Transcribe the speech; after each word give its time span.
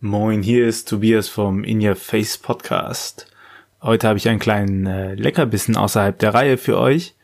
Moin, 0.00 0.42
hier 0.42 0.68
ist 0.68 0.90
Tobias 0.90 1.26
vom 1.26 1.64
In 1.64 1.80
Your 1.80 1.96
Face 1.96 2.36
Podcast. 2.36 3.28
Heute 3.80 4.06
habe 4.06 4.18
ich 4.18 4.28
einen 4.28 4.38
kleinen 4.38 4.84
äh, 4.84 5.14
Leckerbissen 5.14 5.74
außerhalb 5.74 6.18
der 6.18 6.34
Reihe 6.34 6.58
für 6.58 6.78
euch. 6.78 7.14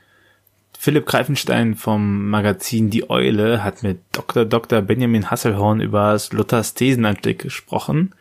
Philipp 0.78 1.04
Greifenstein 1.04 1.74
vom 1.74 2.30
Magazin 2.30 2.88
Die 2.88 3.10
Eule 3.10 3.62
hat 3.62 3.82
mit 3.82 4.00
Dr. 4.12 4.46
Dr. 4.46 4.80
Benjamin 4.80 5.30
Hasselhorn 5.30 5.82
über 5.82 6.18
Luthers 6.30 6.72
Thesenanstieg 6.72 7.40
gesprochen. 7.40 8.14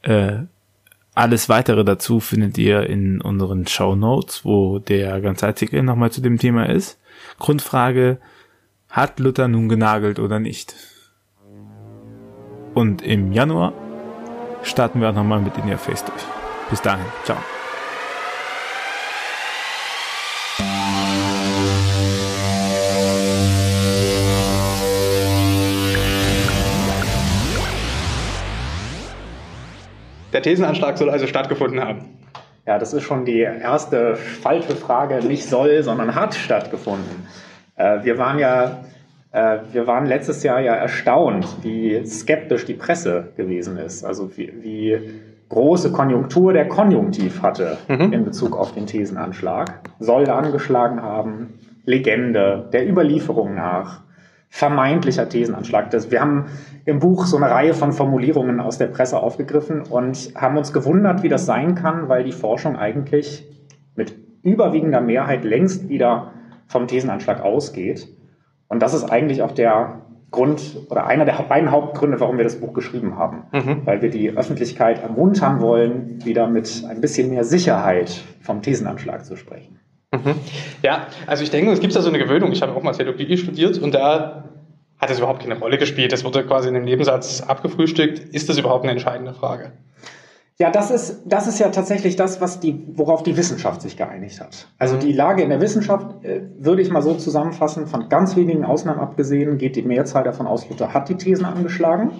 Äh, 0.00 0.44
alles 1.14 1.50
weitere 1.50 1.84
dazu 1.84 2.20
findet 2.20 2.56
ihr 2.56 2.88
in 2.88 3.20
unseren 3.20 3.66
Show 3.66 3.94
Notes, 3.94 4.46
wo 4.46 4.78
der 4.78 5.20
ganze 5.20 5.46
Artikel 5.46 5.82
nochmal 5.82 6.10
zu 6.10 6.22
dem 6.22 6.38
Thema 6.38 6.70
ist. 6.70 6.98
Grundfrage, 7.38 8.16
hat 8.88 9.20
Luther 9.20 9.46
nun 9.46 9.68
genagelt 9.68 10.20
oder 10.20 10.40
nicht? 10.40 10.74
Und 12.78 13.02
im 13.02 13.32
Januar 13.32 13.72
starten 14.62 15.00
wir 15.00 15.08
auch 15.08 15.12
nochmal 15.12 15.40
mit 15.40 15.58
In 15.58 15.68
Your 15.68 15.78
Face 15.78 16.04
durch. 16.04 16.22
Bis 16.70 16.80
dahin, 16.80 17.04
ciao. 17.24 17.36
Der 30.32 30.42
Thesenanschlag 30.42 30.98
soll 30.98 31.10
also 31.10 31.26
stattgefunden 31.26 31.80
haben. 31.80 32.04
Ja, 32.64 32.78
das 32.78 32.92
ist 32.92 33.02
schon 33.02 33.24
die 33.24 33.40
erste 33.40 34.14
falsche 34.14 34.76
Frage. 34.76 35.26
Nicht 35.26 35.48
soll, 35.48 35.82
sondern 35.82 36.14
hat 36.14 36.36
stattgefunden. 36.36 37.26
Äh, 37.74 38.04
wir 38.04 38.18
waren 38.18 38.38
ja 38.38 38.84
wir 39.30 39.86
waren 39.86 40.06
letztes 40.06 40.42
Jahr 40.42 40.60
ja 40.60 40.74
erstaunt, 40.74 41.58
wie 41.62 42.04
skeptisch 42.06 42.64
die 42.64 42.74
Presse 42.74 43.32
gewesen 43.36 43.76
ist. 43.76 44.04
Also 44.04 44.36
wie, 44.36 44.52
wie 44.62 44.98
große 45.48 45.92
Konjunktur 45.92 46.52
der 46.52 46.68
Konjunktiv 46.68 47.42
hatte 47.42 47.78
mhm. 47.88 48.12
in 48.12 48.24
Bezug 48.24 48.56
auf 48.56 48.72
den 48.72 48.86
Thesenanschlag. 48.86 49.80
Soll 49.98 50.28
angeschlagen 50.28 51.02
haben, 51.02 51.54
Legende, 51.84 52.68
der 52.72 52.88
Überlieferung 52.88 53.54
nach, 53.54 54.02
vermeintlicher 54.50 55.28
Thesenanschlag. 55.28 55.90
Das, 55.90 56.10
wir 56.10 56.20
haben 56.20 56.46
im 56.84 56.98
Buch 57.00 57.26
so 57.26 57.36
eine 57.36 57.50
Reihe 57.50 57.74
von 57.74 57.92
Formulierungen 57.92 58.60
aus 58.60 58.78
der 58.78 58.86
Presse 58.86 59.18
aufgegriffen 59.18 59.82
und 59.82 60.32
haben 60.34 60.56
uns 60.56 60.72
gewundert, 60.72 61.22
wie 61.22 61.28
das 61.28 61.46
sein 61.46 61.74
kann, 61.74 62.08
weil 62.08 62.24
die 62.24 62.32
Forschung 62.32 62.76
eigentlich 62.76 63.46
mit 63.94 64.14
überwiegender 64.42 65.00
Mehrheit 65.00 65.44
längst 65.44 65.88
wieder 65.88 66.32
vom 66.66 66.86
Thesenanschlag 66.86 67.42
ausgeht. 67.42 68.08
Und 68.68 68.80
das 68.80 68.94
ist 68.94 69.04
eigentlich 69.04 69.42
auch 69.42 69.52
der 69.52 70.02
Grund 70.30 70.60
oder 70.90 71.06
einer 71.06 71.24
der 71.24 71.34
beiden 71.48 71.70
Hauptgründe, 71.70 72.20
warum 72.20 72.36
wir 72.36 72.44
das 72.44 72.60
Buch 72.60 72.74
geschrieben 72.74 73.16
haben. 73.16 73.44
Mhm. 73.52 73.86
Weil 73.86 74.02
wir 74.02 74.10
die 74.10 74.30
Öffentlichkeit 74.30 75.02
ermuntern 75.02 75.60
wollen, 75.60 76.24
wieder 76.24 76.46
mit 76.46 76.84
ein 76.88 77.00
bisschen 77.00 77.30
mehr 77.30 77.44
Sicherheit 77.44 78.22
vom 78.42 78.60
Thesenanschlag 78.60 79.24
zu 79.24 79.36
sprechen. 79.36 79.78
Mhm. 80.12 80.34
Ja, 80.82 81.06
also 81.26 81.42
ich 81.42 81.50
denke, 81.50 81.70
es 81.70 81.80
gibt 81.80 81.96
da 81.96 82.02
so 82.02 82.08
eine 82.08 82.18
Gewöhnung. 82.18 82.52
Ich 82.52 82.60
habe 82.60 82.74
auch 82.74 82.82
mal 82.82 82.92
Theologie 82.92 83.38
studiert 83.38 83.78
und 83.78 83.94
da 83.94 84.44
hat 84.98 85.10
es 85.10 85.18
überhaupt 85.18 85.40
keine 85.40 85.58
Rolle 85.58 85.78
gespielt. 85.78 86.12
Das 86.12 86.24
wurde 86.24 86.44
quasi 86.44 86.68
in 86.68 86.74
dem 86.74 86.84
Nebensatz 86.84 87.40
abgefrühstückt. 87.40 88.18
Ist 88.18 88.48
das 88.48 88.58
überhaupt 88.58 88.84
eine 88.84 88.92
entscheidende 88.92 89.32
Frage? 89.32 89.72
Ja, 90.60 90.72
das 90.72 90.90
ist, 90.90 91.22
das 91.24 91.46
ist 91.46 91.60
ja 91.60 91.68
tatsächlich 91.68 92.16
das, 92.16 92.40
was 92.40 92.58
die, 92.58 92.84
worauf 92.94 93.22
die 93.22 93.36
Wissenschaft 93.36 93.80
sich 93.80 93.96
geeinigt 93.96 94.40
hat. 94.40 94.66
Also 94.76 94.96
mhm. 94.96 95.00
die 95.00 95.12
Lage 95.12 95.42
in 95.44 95.50
der 95.50 95.60
Wissenschaft, 95.60 96.24
äh, 96.24 96.42
würde 96.58 96.82
ich 96.82 96.90
mal 96.90 97.00
so 97.00 97.14
zusammenfassen, 97.14 97.86
von 97.86 98.08
ganz 98.08 98.34
wenigen 98.34 98.64
Ausnahmen 98.64 98.98
abgesehen, 98.98 99.58
geht 99.58 99.76
die 99.76 99.82
Mehrzahl 99.82 100.24
davon 100.24 100.48
aus, 100.48 100.68
Luther 100.68 100.92
hat 100.92 101.08
die 101.08 101.16
Thesen 101.16 101.44
angeschlagen, 101.44 102.10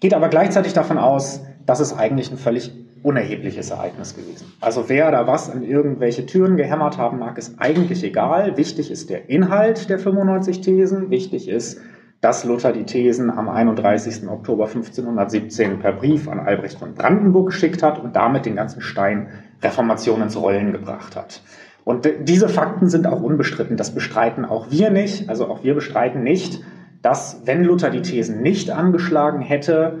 geht 0.00 0.14
aber 0.14 0.30
gleichzeitig 0.30 0.72
davon 0.72 0.96
aus, 0.96 1.42
dass 1.66 1.80
es 1.80 1.94
eigentlich 1.94 2.30
ein 2.30 2.38
völlig 2.38 2.72
unerhebliches 3.02 3.70
Ereignis 3.70 4.16
gewesen. 4.16 4.50
Also 4.62 4.88
wer 4.88 5.10
da 5.10 5.26
was 5.26 5.50
an 5.50 5.62
irgendwelche 5.62 6.24
Türen 6.24 6.56
gehämmert 6.56 6.96
haben 6.96 7.18
mag, 7.18 7.36
ist 7.36 7.56
eigentlich 7.58 8.02
egal. 8.02 8.56
Wichtig 8.56 8.90
ist 8.90 9.10
der 9.10 9.28
Inhalt 9.28 9.90
der 9.90 9.98
95 9.98 10.62
Thesen, 10.62 11.10
wichtig 11.10 11.46
ist, 11.46 11.78
dass 12.26 12.42
Luther 12.42 12.72
die 12.72 12.82
Thesen 12.82 13.30
am 13.30 13.48
31. 13.48 14.28
Oktober 14.28 14.64
1517 14.64 15.78
per 15.78 15.92
Brief 15.92 16.26
an 16.26 16.40
Albrecht 16.40 16.76
von 16.76 16.92
Brandenburg 16.92 17.50
geschickt 17.50 17.84
hat 17.84 18.02
und 18.02 18.16
damit 18.16 18.46
den 18.46 18.56
ganzen 18.56 18.80
Stein 18.80 19.28
Reformation 19.62 20.20
ins 20.22 20.36
Rollen 20.36 20.72
gebracht 20.72 21.14
hat. 21.14 21.42
Und 21.84 22.08
diese 22.22 22.48
Fakten 22.48 22.88
sind 22.88 23.06
auch 23.06 23.22
unbestritten. 23.22 23.76
Das 23.76 23.94
bestreiten 23.94 24.44
auch 24.44 24.72
wir 24.72 24.90
nicht. 24.90 25.28
Also 25.28 25.46
auch 25.46 25.62
wir 25.62 25.76
bestreiten 25.76 26.24
nicht, 26.24 26.64
dass 27.00 27.42
wenn 27.44 27.62
Luther 27.62 27.90
die 27.90 28.02
Thesen 28.02 28.42
nicht 28.42 28.72
angeschlagen 28.72 29.40
hätte, 29.40 30.00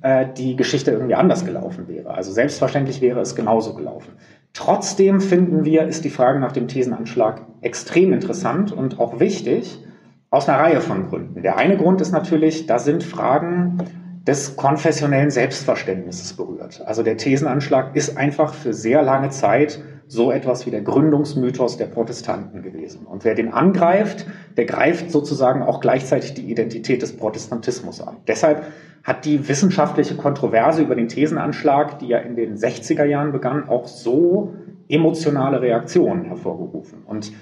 äh, 0.00 0.24
die 0.34 0.56
Geschichte 0.56 0.92
irgendwie 0.92 1.14
anders 1.14 1.44
gelaufen 1.44 1.88
wäre. 1.88 2.14
Also 2.14 2.32
selbstverständlich 2.32 3.02
wäre 3.02 3.20
es 3.20 3.36
genauso 3.36 3.74
gelaufen. 3.74 4.14
Trotzdem 4.54 5.20
finden 5.20 5.66
wir, 5.66 5.86
ist 5.86 6.06
die 6.06 6.10
Frage 6.10 6.40
nach 6.40 6.52
dem 6.52 6.68
Thesenanschlag 6.68 7.42
extrem 7.60 8.14
interessant 8.14 8.72
und 8.72 8.98
auch 8.98 9.20
wichtig, 9.20 9.82
aus 10.30 10.48
einer 10.48 10.58
Reihe 10.58 10.80
von 10.80 11.08
Gründen. 11.08 11.42
Der 11.42 11.56
eine 11.56 11.76
Grund 11.76 12.00
ist 12.00 12.12
natürlich, 12.12 12.66
da 12.66 12.78
sind 12.78 13.04
Fragen 13.04 13.78
des 14.26 14.56
konfessionellen 14.56 15.30
Selbstverständnisses 15.30 16.32
berührt. 16.32 16.82
Also 16.84 17.02
der 17.02 17.16
Thesenanschlag 17.16 17.94
ist 17.94 18.16
einfach 18.16 18.54
für 18.54 18.74
sehr 18.74 19.02
lange 19.02 19.30
Zeit 19.30 19.80
so 20.08 20.30
etwas 20.30 20.66
wie 20.66 20.70
der 20.70 20.82
Gründungsmythos 20.82 21.76
der 21.76 21.86
Protestanten 21.86 22.62
gewesen. 22.62 23.06
Und 23.06 23.24
wer 23.24 23.34
den 23.34 23.52
angreift, 23.52 24.26
der 24.56 24.64
greift 24.64 25.10
sozusagen 25.10 25.62
auch 25.62 25.80
gleichzeitig 25.80 26.34
die 26.34 26.48
Identität 26.50 27.02
des 27.02 27.16
Protestantismus 27.16 28.00
an. 28.00 28.16
Deshalb 28.26 28.64
hat 29.02 29.24
die 29.24 29.48
wissenschaftliche 29.48 30.16
Kontroverse 30.16 30.82
über 30.82 30.96
den 30.96 31.08
Thesenanschlag, 31.08 31.98
die 32.00 32.08
ja 32.08 32.18
in 32.18 32.36
den 32.36 32.56
60er 32.56 33.04
Jahren 33.04 33.32
begann, 33.32 33.68
auch 33.68 33.86
so 33.86 34.54
emotionale 34.88 35.60
Reaktionen 35.60 36.24
hervorgerufen. 36.24 37.02
Und 37.06 37.32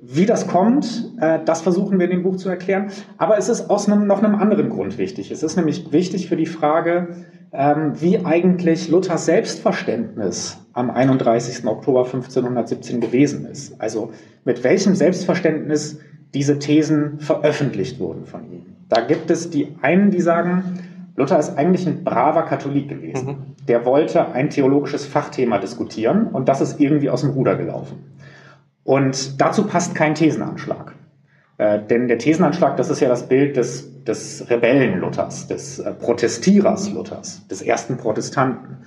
wie 0.00 0.26
das 0.26 0.46
kommt, 0.46 1.12
äh, 1.20 1.40
das 1.44 1.62
versuchen 1.62 1.98
wir 1.98 2.06
in 2.06 2.10
dem 2.10 2.22
Buch 2.22 2.36
zu 2.36 2.48
erklären. 2.48 2.90
Aber 3.18 3.36
es 3.38 3.48
ist 3.48 3.68
aus 3.70 3.88
einem, 3.88 4.06
noch 4.06 4.22
einem 4.22 4.34
anderen 4.34 4.70
Grund 4.70 4.98
wichtig. 4.98 5.30
Es 5.30 5.42
ist 5.42 5.56
nämlich 5.56 5.92
wichtig 5.92 6.28
für 6.28 6.36
die 6.36 6.46
Frage, 6.46 7.08
ähm, 7.52 7.92
wie 8.00 8.24
eigentlich 8.24 8.88
Luthers 8.88 9.26
Selbstverständnis 9.26 10.58
am 10.72 10.90
31. 10.90 11.66
Oktober 11.66 12.04
1517 12.04 13.00
gewesen 13.00 13.46
ist. 13.46 13.80
Also 13.80 14.10
mit 14.44 14.64
welchem 14.64 14.94
Selbstverständnis 14.94 16.00
diese 16.32 16.58
Thesen 16.58 17.20
veröffentlicht 17.20 18.00
wurden 18.00 18.26
von 18.26 18.50
ihm. 18.50 18.66
Da 18.88 19.00
gibt 19.00 19.30
es 19.30 19.50
die 19.50 19.76
einen, 19.82 20.10
die 20.10 20.20
sagen, 20.20 20.78
Luther 21.16 21.38
ist 21.38 21.56
eigentlich 21.56 21.86
ein 21.86 22.02
braver 22.02 22.42
Katholik 22.42 22.88
gewesen. 22.88 23.26
Mhm. 23.26 23.66
Der 23.68 23.84
wollte 23.84 24.32
ein 24.32 24.50
theologisches 24.50 25.06
Fachthema 25.06 25.58
diskutieren 25.58 26.28
und 26.28 26.48
das 26.48 26.60
ist 26.60 26.80
irgendwie 26.80 27.10
aus 27.10 27.20
dem 27.20 27.30
Ruder 27.30 27.56
gelaufen. 27.56 28.14
Und 28.82 29.40
dazu 29.40 29.66
passt 29.66 29.94
kein 29.94 30.14
Thesenanschlag. 30.14 30.94
Äh, 31.56 31.80
denn 31.88 32.08
der 32.08 32.18
Thesenanschlag, 32.18 32.76
das 32.76 32.90
ist 32.90 33.00
ja 33.00 33.08
das 33.08 33.28
Bild 33.28 33.56
des, 33.56 34.02
des 34.04 34.50
Rebellen 34.50 34.98
Luthers, 34.98 35.46
des 35.46 35.78
äh, 35.78 35.92
Protestierers 35.92 36.92
Luthers, 36.92 37.46
des 37.48 37.62
ersten 37.62 37.96
Protestanten. 37.96 38.78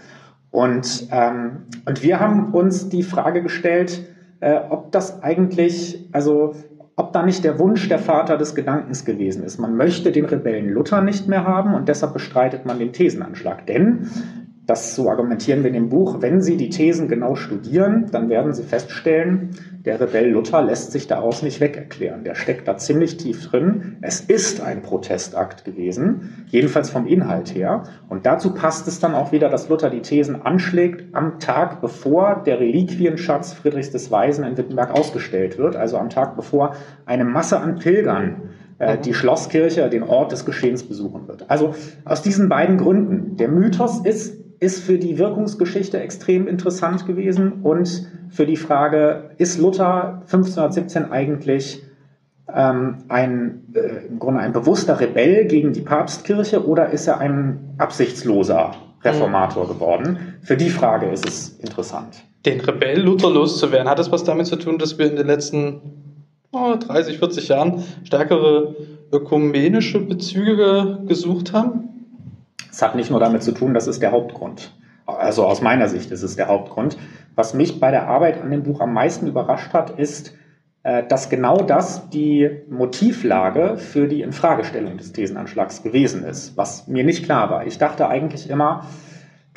Und, 0.51 1.07
ähm, 1.11 1.63
und 1.85 2.03
wir 2.03 2.19
haben 2.19 2.53
uns 2.53 2.89
die 2.89 3.03
Frage 3.03 3.41
gestellt, 3.41 4.07
äh, 4.39 4.59
ob 4.69 4.91
das 4.91 5.23
eigentlich, 5.23 6.09
also 6.11 6.55
ob 6.97 7.13
da 7.13 7.23
nicht 7.23 7.43
der 7.43 7.59
Wunsch 7.59 7.87
der 7.87 7.99
Vater 7.99 8.37
des 8.37 8.55
Gedankens 8.55 9.05
gewesen 9.05 9.43
ist. 9.43 9.59
Man 9.59 9.77
möchte 9.77 10.11
den 10.11 10.25
Rebellen 10.25 10.71
Luther 10.71 11.01
nicht 11.01 11.27
mehr 11.27 11.45
haben 11.45 11.75
und 11.75 11.87
deshalb 11.87 12.13
bestreitet 12.13 12.65
man 12.65 12.79
den 12.79 12.91
Thesenanschlag. 12.91 13.67
Denn 13.67 14.09
das 14.67 14.95
so 14.95 15.09
argumentieren 15.09 15.63
wir 15.63 15.69
in 15.69 15.73
dem 15.73 15.89
Buch. 15.89 16.17
Wenn 16.19 16.41
Sie 16.41 16.57
die 16.57 16.69
Thesen 16.69 17.07
genau 17.07 17.35
studieren, 17.35 18.07
dann 18.11 18.27
werden 18.29 18.53
Sie 18.53 18.63
feststellen, 18.63 19.51
der 19.85 20.01
Rebell 20.01 20.29
Luther 20.29 20.61
lässt 20.61 20.91
sich 20.91 21.07
daraus 21.07 21.41
nicht 21.41 21.61
wegerklären. 21.61 22.25
Der 22.25 22.35
steckt 22.35 22.67
da 22.67 22.75
ziemlich 22.75 23.15
tief 23.15 23.47
drin. 23.47 23.95
Es 24.01 24.19
ist 24.19 24.59
ein 24.59 24.81
Protestakt 24.81 25.63
gewesen, 25.63 26.45
jedenfalls 26.47 26.89
vom 26.89 27.07
Inhalt 27.07 27.55
her. 27.55 27.83
Und 28.09 28.25
dazu 28.25 28.53
passt 28.53 28.89
es 28.89 28.99
dann 28.99 29.15
auch 29.15 29.31
wieder, 29.31 29.47
dass 29.47 29.69
Luther 29.69 29.89
die 29.89 30.01
Thesen 30.01 30.41
anschlägt 30.41 31.15
am 31.15 31.39
Tag, 31.39 31.79
bevor 31.79 32.43
der 32.45 32.59
Reliquienschatz 32.59 33.53
Friedrichs 33.53 33.91
des 33.91 34.11
Weisen 34.11 34.43
in 34.43 34.57
Wittenberg 34.57 34.91
ausgestellt 34.91 35.57
wird, 35.57 35.77
also 35.77 35.97
am 35.97 36.09
Tag, 36.09 36.35
bevor 36.35 36.75
eine 37.05 37.23
Masse 37.23 37.57
an 37.57 37.75
Pilgern 37.75 38.49
äh, 38.79 38.97
die 38.97 39.13
Schlosskirche, 39.13 39.89
den 39.89 40.03
Ort 40.03 40.33
des 40.33 40.43
Geschehens 40.43 40.83
besuchen 40.83 41.29
wird. 41.29 41.49
Also 41.49 41.73
aus 42.03 42.21
diesen 42.21 42.49
beiden 42.49 42.77
Gründen. 42.77 43.37
Der 43.37 43.47
Mythos 43.47 44.05
ist 44.05 44.46
ist 44.59 44.83
für 44.83 44.97
die 44.97 45.17
Wirkungsgeschichte 45.17 45.99
extrem 45.99 46.47
interessant 46.47 47.05
gewesen 47.05 47.61
und 47.63 48.07
für 48.29 48.45
die 48.45 48.57
Frage, 48.57 49.31
ist 49.37 49.59
Luther 49.59 50.21
1517 50.23 51.11
eigentlich 51.11 51.83
ähm, 52.53 53.03
ein, 53.07 53.65
äh, 53.73 54.07
im 54.07 54.19
Grunde 54.19 54.41
ein 54.41 54.53
bewusster 54.53 54.99
Rebell 54.99 55.45
gegen 55.45 55.73
die 55.73 55.81
Papstkirche 55.81 56.65
oder 56.65 56.89
ist 56.89 57.07
er 57.07 57.19
ein 57.19 57.75
absichtsloser 57.77 58.73
Reformator 59.03 59.65
mhm. 59.65 59.69
geworden? 59.69 60.19
Für 60.41 60.57
die 60.57 60.69
Frage 60.69 61.07
ist 61.07 61.27
es 61.27 61.49
interessant. 61.59 62.23
Den 62.45 62.61
Rebell 62.61 63.01
Luther 63.01 63.29
loszuwerden, 63.29 63.89
hat 63.89 63.99
das 63.99 64.11
was 64.11 64.23
damit 64.23 64.47
zu 64.47 64.55
tun, 64.55 64.77
dass 64.77 64.97
wir 64.97 65.09
in 65.09 65.17
den 65.17 65.27
letzten 65.27 65.81
oh, 66.51 66.75
30, 66.75 67.19
40 67.19 67.47
Jahren 67.49 67.83
stärkere 68.03 68.75
ökumenische 69.11 69.99
Bezüge 69.99 70.99
gesucht 71.07 71.53
haben? 71.53 71.96
Es 72.77 72.83
hat 72.83 72.93
nicht 72.93 73.09
nur 73.09 73.19
damit 73.19 73.41
zu 73.41 73.53
tun, 73.53 73.73
das 73.73 73.87
ist 73.87 74.03
der 74.03 74.11
Hauptgrund. 74.11 74.71
Also 75.07 75.45
aus 75.45 75.61
meiner 75.61 75.87
Sicht 75.87 76.11
ist 76.11 76.21
es 76.21 76.35
der 76.35 76.47
Hauptgrund. 76.47 76.95
Was 77.33 77.55
mich 77.55 77.79
bei 77.79 77.89
der 77.89 78.07
Arbeit 78.07 78.39
an 78.39 78.51
dem 78.51 78.61
Buch 78.61 78.81
am 78.81 78.93
meisten 78.93 79.25
überrascht 79.25 79.73
hat, 79.73 79.89
ist, 79.99 80.35
äh, 80.83 81.01
dass 81.07 81.29
genau 81.29 81.63
das 81.63 82.07
die 82.11 82.47
Motivlage 82.69 83.77
für 83.77 84.07
die 84.07 84.21
Infragestellung 84.21 84.95
des 84.95 85.11
Thesenanschlags 85.11 85.81
gewesen 85.81 86.23
ist, 86.23 86.55
was 86.55 86.87
mir 86.87 87.03
nicht 87.03 87.25
klar 87.25 87.49
war. 87.49 87.65
Ich 87.65 87.79
dachte 87.79 88.09
eigentlich 88.09 88.47
immer, 88.47 88.85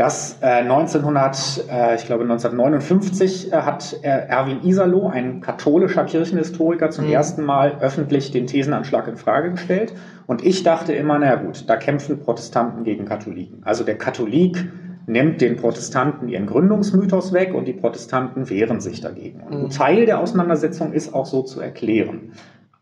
dass 0.01 0.43
1900, 0.43 1.67
äh, 1.71 1.95
ich 1.97 2.07
glaube 2.07 2.23
1959 2.23 3.53
hat 3.53 3.99
Erwin 4.03 4.63
Isalo, 4.63 5.09
ein 5.09 5.43
katholischer 5.43 6.05
Kirchenhistoriker, 6.05 6.89
zum 6.89 7.05
mhm. 7.05 7.13
ersten 7.13 7.45
Mal 7.45 7.77
öffentlich 7.81 8.31
den 8.31 8.47
Thesenanschlag 8.47 9.09
in 9.09 9.19
Frage 9.19 9.51
gestellt. 9.51 9.93
Und 10.27 10.43
ich 10.43 10.63
dachte 10.63 10.95
immer, 10.95 11.19
na 11.19 11.35
gut, 11.35 11.69
da 11.69 11.77
kämpfen 11.77 12.19
Protestanten 12.19 12.83
gegen 12.85 13.05
Katholiken. 13.05 13.61
Also 13.65 13.85
der 13.85 13.99
Katholik 13.99 14.71
nimmt 15.07 15.43
den 15.43 15.57
Protestanten 15.57 16.31
ihren 16.31 16.47
Gründungsmythos 16.47 17.35
weg 17.35 17.53
und 17.53 17.67
die 17.67 17.75
Protestanten 17.75 18.49
wehren 18.49 18.81
sich 18.81 19.03
dagegen. 19.03 19.43
Und 19.43 19.53
ein 19.53 19.63
mhm. 19.65 19.71
Teil 19.71 20.07
der 20.07 20.21
Auseinandersetzung 20.21 20.95
ist 20.95 21.13
auch 21.13 21.27
so 21.27 21.43
zu 21.43 21.61
erklären. 21.61 22.33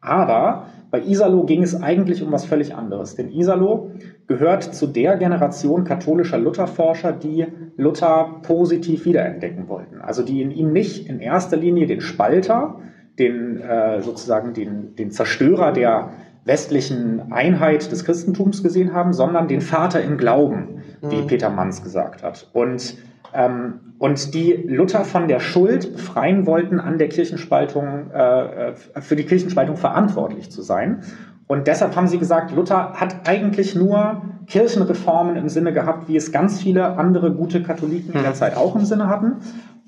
Aber 0.08 0.66
bei 0.90 1.02
Isalo 1.02 1.44
ging 1.44 1.62
es 1.62 1.80
eigentlich 1.80 2.22
um 2.22 2.32
was 2.32 2.46
völlig 2.46 2.74
anderes. 2.74 3.14
Denn 3.14 3.30
Isalo 3.30 3.90
gehört 4.26 4.62
zu 4.62 4.86
der 4.86 5.16
Generation 5.18 5.84
katholischer 5.84 6.38
Lutherforscher, 6.38 7.12
die 7.12 7.46
Luther 7.76 8.40
positiv 8.42 9.04
wiederentdecken 9.04 9.68
wollten. 9.68 10.00
Also 10.00 10.22
die 10.22 10.40
in 10.40 10.50
ihm 10.50 10.72
nicht 10.72 11.08
in 11.08 11.20
erster 11.20 11.58
Linie 11.58 11.86
den 11.86 12.00
Spalter, 12.00 12.76
den 13.18 13.60
äh, 13.60 14.00
sozusagen 14.00 14.54
den, 14.54 14.96
den 14.96 15.10
Zerstörer 15.10 15.72
der 15.72 16.10
westlichen 16.44 17.30
Einheit 17.30 17.92
des 17.92 18.06
Christentums 18.06 18.62
gesehen 18.62 18.94
haben, 18.94 19.12
sondern 19.12 19.48
den 19.48 19.60
Vater 19.60 20.02
im 20.02 20.16
Glauben, 20.16 20.82
wie 21.02 21.22
mhm. 21.22 21.26
Peter 21.26 21.50
Manns 21.50 21.82
gesagt 21.82 22.22
hat. 22.22 22.48
Und, 22.54 22.96
ähm, 23.34 23.94
und 23.98 24.34
die 24.34 24.52
Luther 24.52 25.04
von 25.04 25.28
der 25.28 25.40
Schuld 25.40 25.92
befreien 25.92 26.46
wollten, 26.46 26.80
an 26.80 26.98
der 26.98 27.08
Kirchenspaltung, 27.08 28.10
äh, 28.10 28.74
für 28.74 29.16
die 29.16 29.24
Kirchenspaltung 29.24 29.76
verantwortlich 29.76 30.50
zu 30.50 30.62
sein. 30.62 31.02
Und 31.48 31.66
deshalb 31.66 31.96
haben 31.96 32.06
sie 32.06 32.18
gesagt, 32.18 32.52
Luther 32.54 32.92
hat 32.94 33.28
eigentlich 33.28 33.74
nur 33.74 34.22
Kirchenreformen 34.46 35.36
im 35.36 35.48
Sinne 35.48 35.72
gehabt, 35.72 36.08
wie 36.08 36.16
es 36.16 36.30
ganz 36.30 36.60
viele 36.60 36.96
andere 36.96 37.32
gute 37.32 37.62
Katholiken 37.62 38.12
in 38.12 38.22
der 38.22 38.30
mhm. 38.30 38.36
Zeit 38.36 38.56
auch 38.56 38.76
im 38.76 38.84
Sinne 38.84 39.08
hatten. 39.08 39.36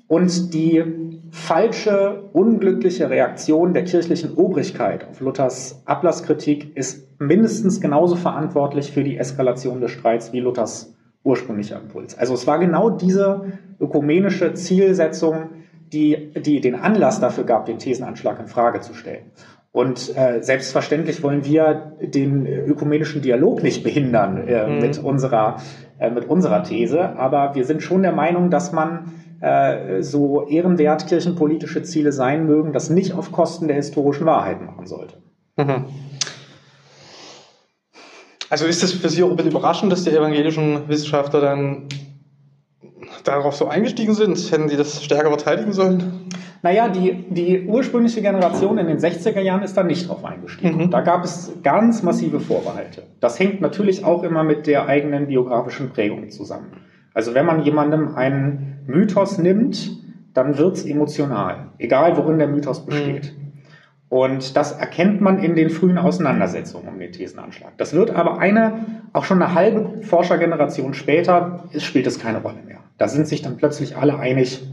Und 0.07 0.53
die 0.53 0.83
falsche, 1.29 2.29
unglückliche 2.33 3.09
Reaktion 3.09 3.73
der 3.73 3.85
kirchlichen 3.85 4.33
Obrigkeit 4.35 5.07
auf 5.09 5.21
Luthers 5.21 5.81
Ablasskritik 5.85 6.75
ist 6.75 7.07
mindestens 7.19 7.79
genauso 7.79 8.17
verantwortlich 8.17 8.91
für 8.91 9.03
die 9.03 9.17
Eskalation 9.17 9.79
des 9.79 9.91
Streits 9.91 10.33
wie 10.33 10.41
Luthers 10.41 10.93
ursprünglicher 11.23 11.79
Impuls. 11.79 12.17
Also 12.17 12.33
es 12.33 12.47
war 12.47 12.59
genau 12.59 12.89
diese 12.89 13.53
ökumenische 13.79 14.53
Zielsetzung, 14.53 15.49
die, 15.93 16.31
die 16.33 16.61
den 16.61 16.75
Anlass 16.75 17.19
dafür 17.19 17.43
gab, 17.43 17.65
den 17.65 17.79
Thesenanschlag 17.79 18.39
in 18.39 18.47
Frage 18.47 18.81
zu 18.81 18.93
stellen. 18.93 19.31
Und 19.73 20.15
äh, 20.17 20.41
selbstverständlich 20.41 21.23
wollen 21.23 21.45
wir 21.45 21.93
den 22.01 22.45
ökumenischen 22.45 23.21
Dialog 23.21 23.63
nicht 23.63 23.83
behindern 23.83 24.47
äh, 24.47 24.67
mhm. 24.67 24.79
mit, 24.79 24.97
unserer, 24.97 25.57
äh, 25.97 26.09
mit 26.09 26.27
unserer 26.27 26.63
These, 26.63 27.17
aber 27.17 27.55
wir 27.55 27.63
sind 27.63 27.81
schon 27.81 28.01
der 28.01 28.11
Meinung, 28.11 28.49
dass 28.49 28.73
man 28.73 29.13
äh, 29.39 30.01
so 30.01 30.45
ehrenwert 30.47 31.07
kirchenpolitische 31.07 31.83
Ziele 31.83 32.11
sein 32.11 32.45
mögen, 32.45 32.73
das 32.73 32.89
nicht 32.89 33.13
auf 33.13 33.31
Kosten 33.31 33.67
der 33.67 33.77
historischen 33.77 34.25
Wahrheit 34.25 34.61
machen 34.61 34.87
sollte. 34.87 35.17
Mhm. 35.57 35.85
Also 38.51 38.65
ist 38.65 38.83
es 38.83 38.91
für 38.91 39.07
Sie 39.07 39.23
auch 39.23 39.29
ein 39.29 39.37
bisschen 39.37 39.51
überraschend, 39.51 39.93
dass 39.93 40.03
die 40.03 40.09
evangelischen 40.09 40.89
Wissenschaftler 40.89 41.39
dann 41.39 41.85
darauf 43.23 43.55
so 43.55 43.67
eingestiegen 43.69 44.13
sind? 44.13 44.51
Hätten 44.51 44.67
Sie 44.67 44.75
das 44.75 45.01
stärker 45.01 45.29
verteidigen 45.29 45.71
sollen? 45.71 46.27
Naja, 46.61 46.89
die, 46.89 47.27
die 47.29 47.65
ursprüngliche 47.65 48.21
Generation 48.21 48.77
in 48.77 48.87
den 48.87 48.97
60er 48.97 49.39
Jahren 49.39 49.63
ist 49.63 49.77
da 49.77 49.83
nicht 49.83 50.09
drauf 50.09 50.25
eingestiegen. 50.25 50.77
Mhm. 50.77 50.91
Da 50.91 50.99
gab 50.99 51.23
es 51.23 51.53
ganz 51.63 52.03
massive 52.03 52.41
Vorbehalte. 52.41 53.03
Das 53.21 53.39
hängt 53.39 53.61
natürlich 53.61 54.03
auch 54.03 54.21
immer 54.23 54.43
mit 54.43 54.67
der 54.67 54.85
eigenen 54.85 55.27
biografischen 55.27 55.91
Prägung 55.91 56.29
zusammen. 56.29 56.73
Also 57.13 57.33
wenn 57.33 57.45
man 57.45 57.63
jemandem 57.63 58.15
einen 58.15 58.79
Mythos 58.85 59.37
nimmt, 59.37 59.91
dann 60.33 60.57
wird's 60.57 60.83
emotional, 60.83 61.69
egal 61.77 62.17
worin 62.17 62.37
der 62.37 62.49
Mythos 62.49 62.85
besteht. 62.85 63.33
Mhm. 63.33 63.40
Und 64.11 64.57
das 64.57 64.73
erkennt 64.73 65.21
man 65.21 65.41
in 65.41 65.55
den 65.55 65.69
frühen 65.69 65.97
Auseinandersetzungen 65.97 66.89
um 66.89 66.99
den 66.99 67.13
Thesenanschlag. 67.13 67.77
Das 67.77 67.93
wird 67.93 68.11
aber 68.11 68.39
eine, 68.39 69.03
auch 69.13 69.23
schon 69.23 69.41
eine 69.41 69.55
halbe 69.55 70.03
Forschergeneration 70.03 70.93
später, 70.93 71.63
spielt 71.77 72.07
es 72.07 72.19
keine 72.19 72.39
Rolle 72.41 72.57
mehr. 72.67 72.79
Da 72.97 73.07
sind 73.07 73.25
sich 73.25 73.41
dann 73.41 73.55
plötzlich 73.55 73.95
alle 73.95 74.19
einig, 74.19 74.67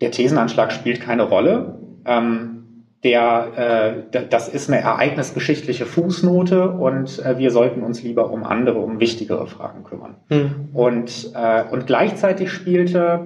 der 0.00 0.10
Thesenanschlag 0.10 0.72
spielt 0.72 1.00
keine 1.00 1.22
Rolle. 1.22 1.78
Ähm, 2.04 2.64
der, 3.04 4.02
äh, 4.10 4.26
das 4.28 4.48
ist 4.48 4.68
eine 4.68 4.80
ereignisgeschichtliche 4.80 5.86
Fußnote 5.86 6.68
und 6.68 7.24
äh, 7.24 7.38
wir 7.38 7.52
sollten 7.52 7.84
uns 7.84 8.02
lieber 8.02 8.32
um 8.32 8.42
andere, 8.42 8.80
um 8.80 8.98
wichtigere 8.98 9.46
Fragen 9.46 9.84
kümmern. 9.84 10.16
Hm. 10.30 10.68
Und, 10.72 11.30
äh, 11.36 11.62
und 11.70 11.86
gleichzeitig 11.86 12.50
spielte 12.50 13.20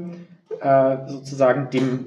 äh, 0.60 0.96
sozusagen 1.06 1.70
dem, 1.70 2.04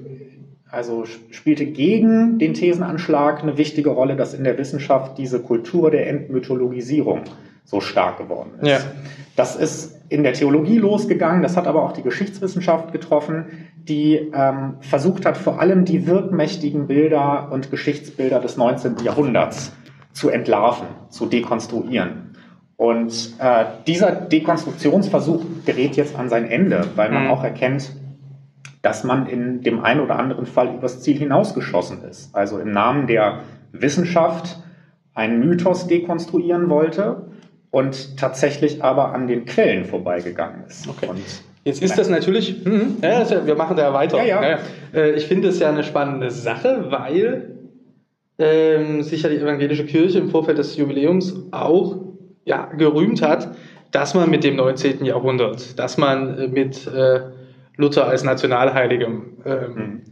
also 0.72 1.04
spielte 1.30 1.66
gegen 1.66 2.38
den 2.38 2.54
Thesenanschlag 2.54 3.42
eine 3.42 3.58
wichtige 3.58 3.90
Rolle, 3.90 4.16
dass 4.16 4.34
in 4.34 4.44
der 4.44 4.56
Wissenschaft 4.58 5.18
diese 5.18 5.40
Kultur 5.40 5.90
der 5.90 6.08
Entmythologisierung 6.08 7.22
so 7.64 7.80
stark 7.80 8.18
geworden 8.18 8.52
ist. 8.60 8.68
Ja. 8.68 8.78
Das 9.36 9.56
ist 9.56 9.98
in 10.08 10.22
der 10.24 10.32
Theologie 10.32 10.78
losgegangen, 10.78 11.42
das 11.42 11.56
hat 11.56 11.66
aber 11.66 11.84
auch 11.84 11.92
die 11.92 12.02
Geschichtswissenschaft 12.02 12.92
getroffen, 12.92 13.46
die 13.76 14.30
ähm, 14.34 14.74
versucht 14.80 15.24
hat, 15.24 15.36
vor 15.36 15.60
allem 15.60 15.84
die 15.84 16.06
wirkmächtigen 16.06 16.88
Bilder 16.88 17.48
und 17.52 17.70
Geschichtsbilder 17.70 18.40
des 18.40 18.56
19. 18.56 18.96
Jahrhunderts 19.04 19.72
zu 20.12 20.28
entlarven, 20.28 20.88
zu 21.08 21.26
dekonstruieren. 21.26 22.34
Und 22.76 23.34
äh, 23.38 23.64
dieser 23.86 24.12
Dekonstruktionsversuch 24.12 25.44
gerät 25.64 25.96
jetzt 25.96 26.16
an 26.16 26.28
sein 26.28 26.50
Ende, 26.50 26.88
weil 26.96 27.10
man 27.10 27.24
mhm. 27.24 27.30
auch 27.30 27.44
erkennt, 27.44 27.92
dass 28.82 29.04
man 29.04 29.26
in 29.26 29.62
dem 29.62 29.80
einen 29.84 30.00
oder 30.00 30.18
anderen 30.18 30.46
Fall 30.46 30.74
übers 30.74 31.02
Ziel 31.02 31.18
hinausgeschossen 31.18 32.02
ist. 32.04 32.34
Also 32.34 32.58
im 32.58 32.72
Namen 32.72 33.06
der 33.06 33.40
Wissenschaft 33.72 34.58
einen 35.14 35.40
Mythos 35.40 35.86
dekonstruieren 35.86 36.70
wollte 36.70 37.26
und 37.70 38.16
tatsächlich 38.16 38.82
aber 38.82 39.12
an 39.12 39.26
den 39.26 39.44
Quellen 39.44 39.84
vorbeigegangen 39.84 40.64
ist. 40.66 40.88
Okay. 40.88 41.06
Und 41.08 41.20
Jetzt 41.62 41.82
ist 41.82 41.98
das 41.98 42.08
natürlich, 42.08 42.64
hm, 42.64 42.96
ja, 43.02 43.46
wir 43.46 43.54
machen 43.54 43.76
da 43.76 43.92
weiter. 43.92 44.24
Ja, 44.24 44.42
ja. 44.42 44.58
Äh, 44.94 45.12
ich 45.12 45.26
finde 45.26 45.48
es 45.48 45.58
ja 45.58 45.68
eine 45.68 45.84
spannende 45.84 46.30
Sache, 46.30 46.86
weil 46.88 47.50
ähm, 48.38 49.02
sich 49.02 49.22
ja 49.22 49.28
die 49.28 49.36
evangelische 49.36 49.84
Kirche 49.84 50.18
im 50.18 50.30
Vorfeld 50.30 50.56
des 50.56 50.78
Jubiläums 50.78 51.34
auch 51.50 51.98
ja, 52.46 52.70
gerühmt 52.76 53.20
hat, 53.20 53.54
dass 53.90 54.14
man 54.14 54.30
mit 54.30 54.42
dem 54.42 54.56
19. 54.56 55.04
Jahrhundert, 55.04 55.78
dass 55.78 55.98
man 55.98 56.38
äh, 56.38 56.48
mit 56.48 56.86
äh, 56.86 57.20
Luther 57.80 58.06
als 58.06 58.22
Nationalheiligem 58.22 59.22
ähm, 59.44 59.74
mhm. 59.74 60.02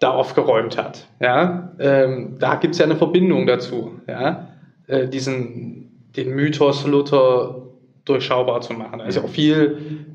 da 0.00 0.10
aufgeräumt 0.10 0.76
hat. 0.76 1.06
Ja? 1.20 1.72
Ähm, 1.78 2.36
da 2.38 2.56
gibt 2.56 2.74
es 2.74 2.78
ja 2.80 2.86
eine 2.86 2.96
Verbindung 2.96 3.46
dazu, 3.46 4.00
ja? 4.08 4.48
Äh, 4.86 5.08
diesen 5.08 6.10
den 6.16 6.34
Mythos 6.34 6.86
Luther 6.86 7.62
durchschaubar 8.04 8.60
zu 8.60 8.72
machen. 8.72 9.02
Ja 9.08 9.22
auch 9.22 9.28
viel 9.28 10.06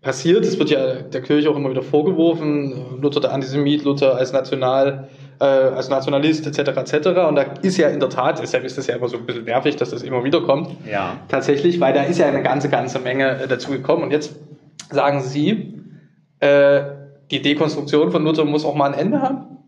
passiert. 0.00 0.44
Es 0.44 0.58
wird 0.58 0.70
ja 0.70 0.94
der 0.94 1.20
Kirche 1.20 1.50
auch 1.50 1.56
immer 1.56 1.70
wieder 1.70 1.82
vorgeworfen, 1.82 3.00
Luther 3.00 3.20
der 3.20 3.32
Antisemit, 3.32 3.84
Luther 3.84 4.16
als 4.16 4.32
National, 4.32 5.08
äh, 5.40 5.44
als 5.44 5.88
Nationalist 5.88 6.46
etc. 6.46 6.70
etc. 6.76 6.94
Und 7.28 7.34
da 7.36 7.42
ist 7.62 7.76
ja 7.76 7.88
in 7.88 8.00
der 8.00 8.08
Tat, 8.08 8.40
deshalb 8.40 8.64
ist 8.64 8.78
das 8.78 8.86
ja 8.86 8.96
immer 8.96 9.08
so 9.08 9.18
ein 9.18 9.26
bisschen 9.26 9.44
nervig, 9.44 9.76
dass 9.76 9.90
das 9.90 10.02
immer 10.02 10.24
wieder 10.24 10.40
kommt. 10.40 10.70
Ja. 10.90 11.18
Tatsächlich, 11.28 11.80
weil 11.80 11.92
da 11.92 12.04
ist 12.04 12.18
ja 12.18 12.26
eine 12.26 12.42
ganze, 12.42 12.68
ganze 12.68 12.98
Menge 13.00 13.42
äh, 13.42 13.48
dazu 13.48 13.70
gekommen. 13.72 14.04
Und 14.04 14.10
jetzt 14.10 14.34
sagen 14.90 15.20
Sie, 15.20 15.79
äh, 16.40 16.82
die 17.30 17.42
Dekonstruktion 17.42 18.10
von 18.10 18.24
Luther 18.24 18.44
muss 18.44 18.64
auch 18.64 18.74
mal 18.74 18.92
ein 18.92 18.98
Ende 18.98 19.22
haben? 19.22 19.58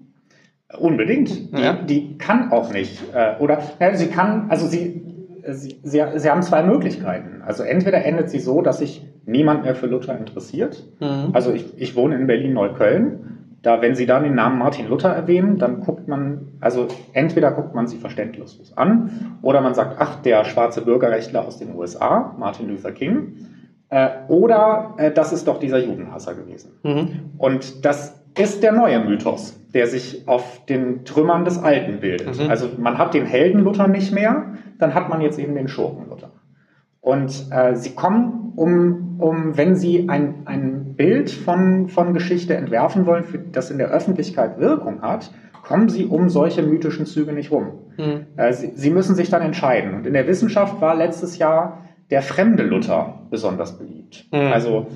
Unbedingt. 0.78 1.52
Die, 1.56 1.60
ja. 1.60 1.74
die 1.74 2.18
kann 2.18 2.50
auch 2.50 2.72
nicht. 2.72 3.02
Äh, 3.14 3.36
oder 3.38 3.62
ja, 3.78 3.94
sie 3.94 4.08
kann, 4.08 4.46
also 4.48 4.66
sie 4.66 5.02
Sie, 5.44 5.80
Sie, 5.82 6.00
Sie, 6.14 6.30
haben 6.30 6.42
zwei 6.42 6.62
Möglichkeiten. 6.62 7.42
Also 7.44 7.64
entweder 7.64 8.04
endet 8.04 8.30
sie 8.30 8.38
so, 8.38 8.62
dass 8.62 8.78
sich 8.78 9.04
niemand 9.26 9.64
mehr 9.64 9.74
für 9.74 9.86
Luther 9.86 10.16
interessiert. 10.16 10.84
Mhm. 11.00 11.30
Also 11.32 11.52
ich, 11.52 11.76
ich 11.76 11.96
wohne 11.96 12.14
in 12.14 12.26
Berlin-Neukölln. 12.26 13.28
Da, 13.62 13.80
wenn 13.80 13.94
Sie 13.94 14.06
dann 14.06 14.24
den 14.24 14.34
Namen 14.34 14.58
Martin 14.58 14.88
Luther 14.88 15.10
erwähnen, 15.10 15.58
dann 15.58 15.80
guckt 15.80 16.08
man, 16.08 16.48
also 16.60 16.88
entweder 17.12 17.52
guckt 17.52 17.74
man 17.76 17.86
sie 17.86 17.96
verständnislos 17.96 18.76
an 18.76 19.38
oder 19.40 19.60
man 19.60 19.74
sagt, 19.74 19.96
ach, 20.00 20.16
der 20.22 20.44
schwarze 20.44 20.82
Bürgerrechtler 20.82 21.46
aus 21.46 21.58
den 21.58 21.76
USA, 21.76 22.34
Martin 22.38 22.68
Luther 22.68 22.90
King, 22.90 23.36
äh, 23.92 24.08
oder 24.28 24.94
äh, 24.96 25.10
das 25.10 25.34
ist 25.34 25.46
doch 25.46 25.60
dieser 25.60 25.78
Judenhasser 25.78 26.34
gewesen. 26.34 26.72
Mhm. 26.82 27.32
Und 27.36 27.84
das 27.84 28.22
ist 28.38 28.62
der 28.62 28.72
neue 28.72 29.04
Mythos, 29.04 29.60
der 29.74 29.86
sich 29.86 30.26
auf 30.26 30.64
den 30.64 31.04
Trümmern 31.04 31.44
des 31.44 31.58
Alten 31.58 32.00
bildet. 32.00 32.42
Mhm. 32.42 32.48
Also 32.48 32.70
man 32.78 32.96
hat 32.96 33.12
den 33.12 33.26
Helden 33.26 33.60
Luther 33.60 33.88
nicht 33.88 34.10
mehr, 34.10 34.54
dann 34.78 34.94
hat 34.94 35.10
man 35.10 35.20
jetzt 35.20 35.38
eben 35.38 35.54
den 35.54 35.68
Schurken 35.68 36.08
Luther. 36.08 36.30
Und 37.02 37.48
äh, 37.50 37.76
sie 37.76 37.94
kommen, 37.94 38.54
um, 38.56 39.20
um 39.20 39.58
wenn 39.58 39.76
sie 39.76 40.08
ein, 40.08 40.36
ein 40.46 40.94
Bild 40.94 41.30
von, 41.30 41.88
von 41.88 42.14
Geschichte 42.14 42.54
entwerfen 42.54 43.04
wollen, 43.04 43.24
für, 43.24 43.38
das 43.38 43.70
in 43.70 43.76
der 43.76 43.88
Öffentlichkeit 43.88 44.58
Wirkung 44.58 45.02
hat, 45.02 45.30
kommen 45.62 45.90
sie 45.90 46.06
um 46.06 46.30
solche 46.30 46.62
mythischen 46.62 47.04
Züge 47.04 47.34
nicht 47.34 47.50
rum. 47.50 47.72
Mhm. 47.98 48.26
Äh, 48.36 48.54
sie, 48.54 48.72
sie 48.74 48.90
müssen 48.90 49.14
sich 49.14 49.28
dann 49.28 49.42
entscheiden. 49.42 49.92
Und 49.92 50.06
in 50.06 50.14
der 50.14 50.26
Wissenschaft 50.26 50.80
war 50.80 50.94
letztes 50.94 51.36
Jahr 51.36 51.82
der 52.10 52.22
fremde 52.22 52.62
Luther 52.62 53.20
besonders 53.30 53.78
beliebt. 53.78 54.26
Mhm. 54.32 54.52
Also 54.52 54.86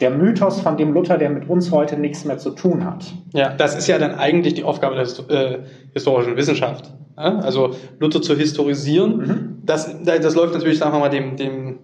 der 0.00 0.10
Mythos 0.10 0.60
von 0.60 0.76
dem 0.76 0.92
Luther, 0.92 1.18
der 1.18 1.30
mit 1.30 1.48
uns 1.48 1.70
heute 1.70 1.96
nichts 1.96 2.24
mehr 2.24 2.38
zu 2.38 2.50
tun 2.50 2.84
hat. 2.84 3.12
Ja, 3.32 3.54
das 3.54 3.76
ist 3.76 3.86
ja 3.86 3.98
dann 3.98 4.14
eigentlich 4.14 4.54
die 4.54 4.64
Aufgabe 4.64 4.96
der 4.96 5.36
äh, 5.36 5.58
historischen 5.92 6.36
Wissenschaft. 6.36 6.92
Ja? 7.16 7.38
Also 7.38 7.76
Luther 7.98 8.20
zu 8.20 8.36
historisieren, 8.36 9.16
mhm. 9.16 9.58
das, 9.64 10.02
das 10.04 10.34
läuft 10.34 10.54
natürlich, 10.54 10.78
sagen 10.78 10.92
wir 10.92 10.98
mal, 10.98 11.08
dem, 11.08 11.36
dem, 11.36 11.78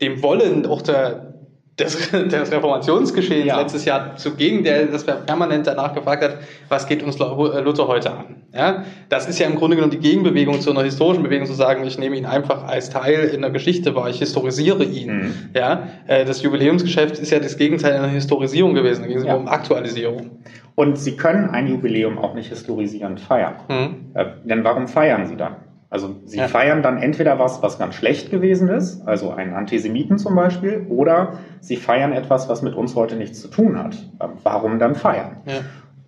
dem 0.00 0.22
Wollen 0.22 0.66
auch 0.66 0.82
der, 0.82 1.33
des, 1.78 2.10
des 2.12 2.52
Reformationsgeschehens 2.52 3.46
ja. 3.46 3.60
letztes 3.60 3.84
Jahr 3.84 4.16
zugegen, 4.16 4.62
der 4.62 4.86
das 4.86 5.04
permanent 5.04 5.66
danach 5.66 5.94
gefragt 5.94 6.22
hat, 6.22 6.38
was 6.68 6.86
geht 6.86 7.02
uns 7.02 7.18
Luther 7.18 7.88
heute 7.88 8.12
an? 8.12 8.36
Ja, 8.52 8.84
das 9.08 9.28
ist 9.28 9.40
ja 9.40 9.48
im 9.48 9.56
Grunde 9.56 9.76
genommen 9.76 9.90
die 9.90 9.98
Gegenbewegung 9.98 10.60
zu 10.60 10.70
einer 10.70 10.84
historischen 10.84 11.24
Bewegung, 11.24 11.46
zu 11.46 11.54
sagen, 11.54 11.84
ich 11.84 11.98
nehme 11.98 12.16
ihn 12.16 12.26
einfach 12.26 12.64
als 12.68 12.90
Teil 12.90 13.24
in 13.34 13.40
der 13.40 13.50
Geschichte 13.50 13.96
wahr, 13.96 14.08
ich 14.08 14.20
historisiere 14.20 14.84
ihn. 14.84 15.16
Mhm. 15.16 15.34
Ja, 15.54 15.88
äh, 16.06 16.24
das 16.24 16.42
Jubiläumsgeschäft 16.42 17.18
ist 17.18 17.30
ja 17.30 17.40
das 17.40 17.56
Gegenteil 17.56 17.94
einer 17.94 18.08
Historisierung 18.08 18.74
gewesen, 18.74 19.02
da 19.02 19.08
ging 19.08 19.18
es 19.18 19.24
ja. 19.24 19.34
um 19.34 19.48
Aktualisierung. 19.48 20.42
Und 20.76 20.98
Sie 20.98 21.16
können 21.16 21.50
ein 21.50 21.68
Jubiläum 21.68 22.18
auch 22.18 22.34
nicht 22.34 22.48
historisierend 22.48 23.20
feiern. 23.20 23.54
Mhm. 23.68 23.96
Äh, 24.14 24.26
denn 24.44 24.62
warum 24.62 24.86
feiern 24.86 25.26
Sie 25.26 25.36
dann? 25.36 25.56
Also 25.94 26.16
sie 26.24 26.38
ja. 26.38 26.48
feiern 26.48 26.82
dann 26.82 27.00
entweder 27.00 27.38
was, 27.38 27.62
was 27.62 27.78
ganz 27.78 27.94
schlecht 27.94 28.28
gewesen 28.28 28.68
ist, 28.68 29.06
also 29.06 29.30
einen 29.30 29.54
Antisemiten 29.54 30.18
zum 30.18 30.34
Beispiel, 30.34 30.86
oder 30.88 31.34
sie 31.60 31.76
feiern 31.76 32.12
etwas, 32.12 32.48
was 32.48 32.62
mit 32.62 32.74
uns 32.74 32.96
heute 32.96 33.14
nichts 33.14 33.40
zu 33.40 33.46
tun 33.46 33.78
hat. 33.78 33.94
Ähm, 34.20 34.30
warum 34.42 34.80
dann 34.80 34.96
feiern? 34.96 35.36
Ja. 35.46 35.52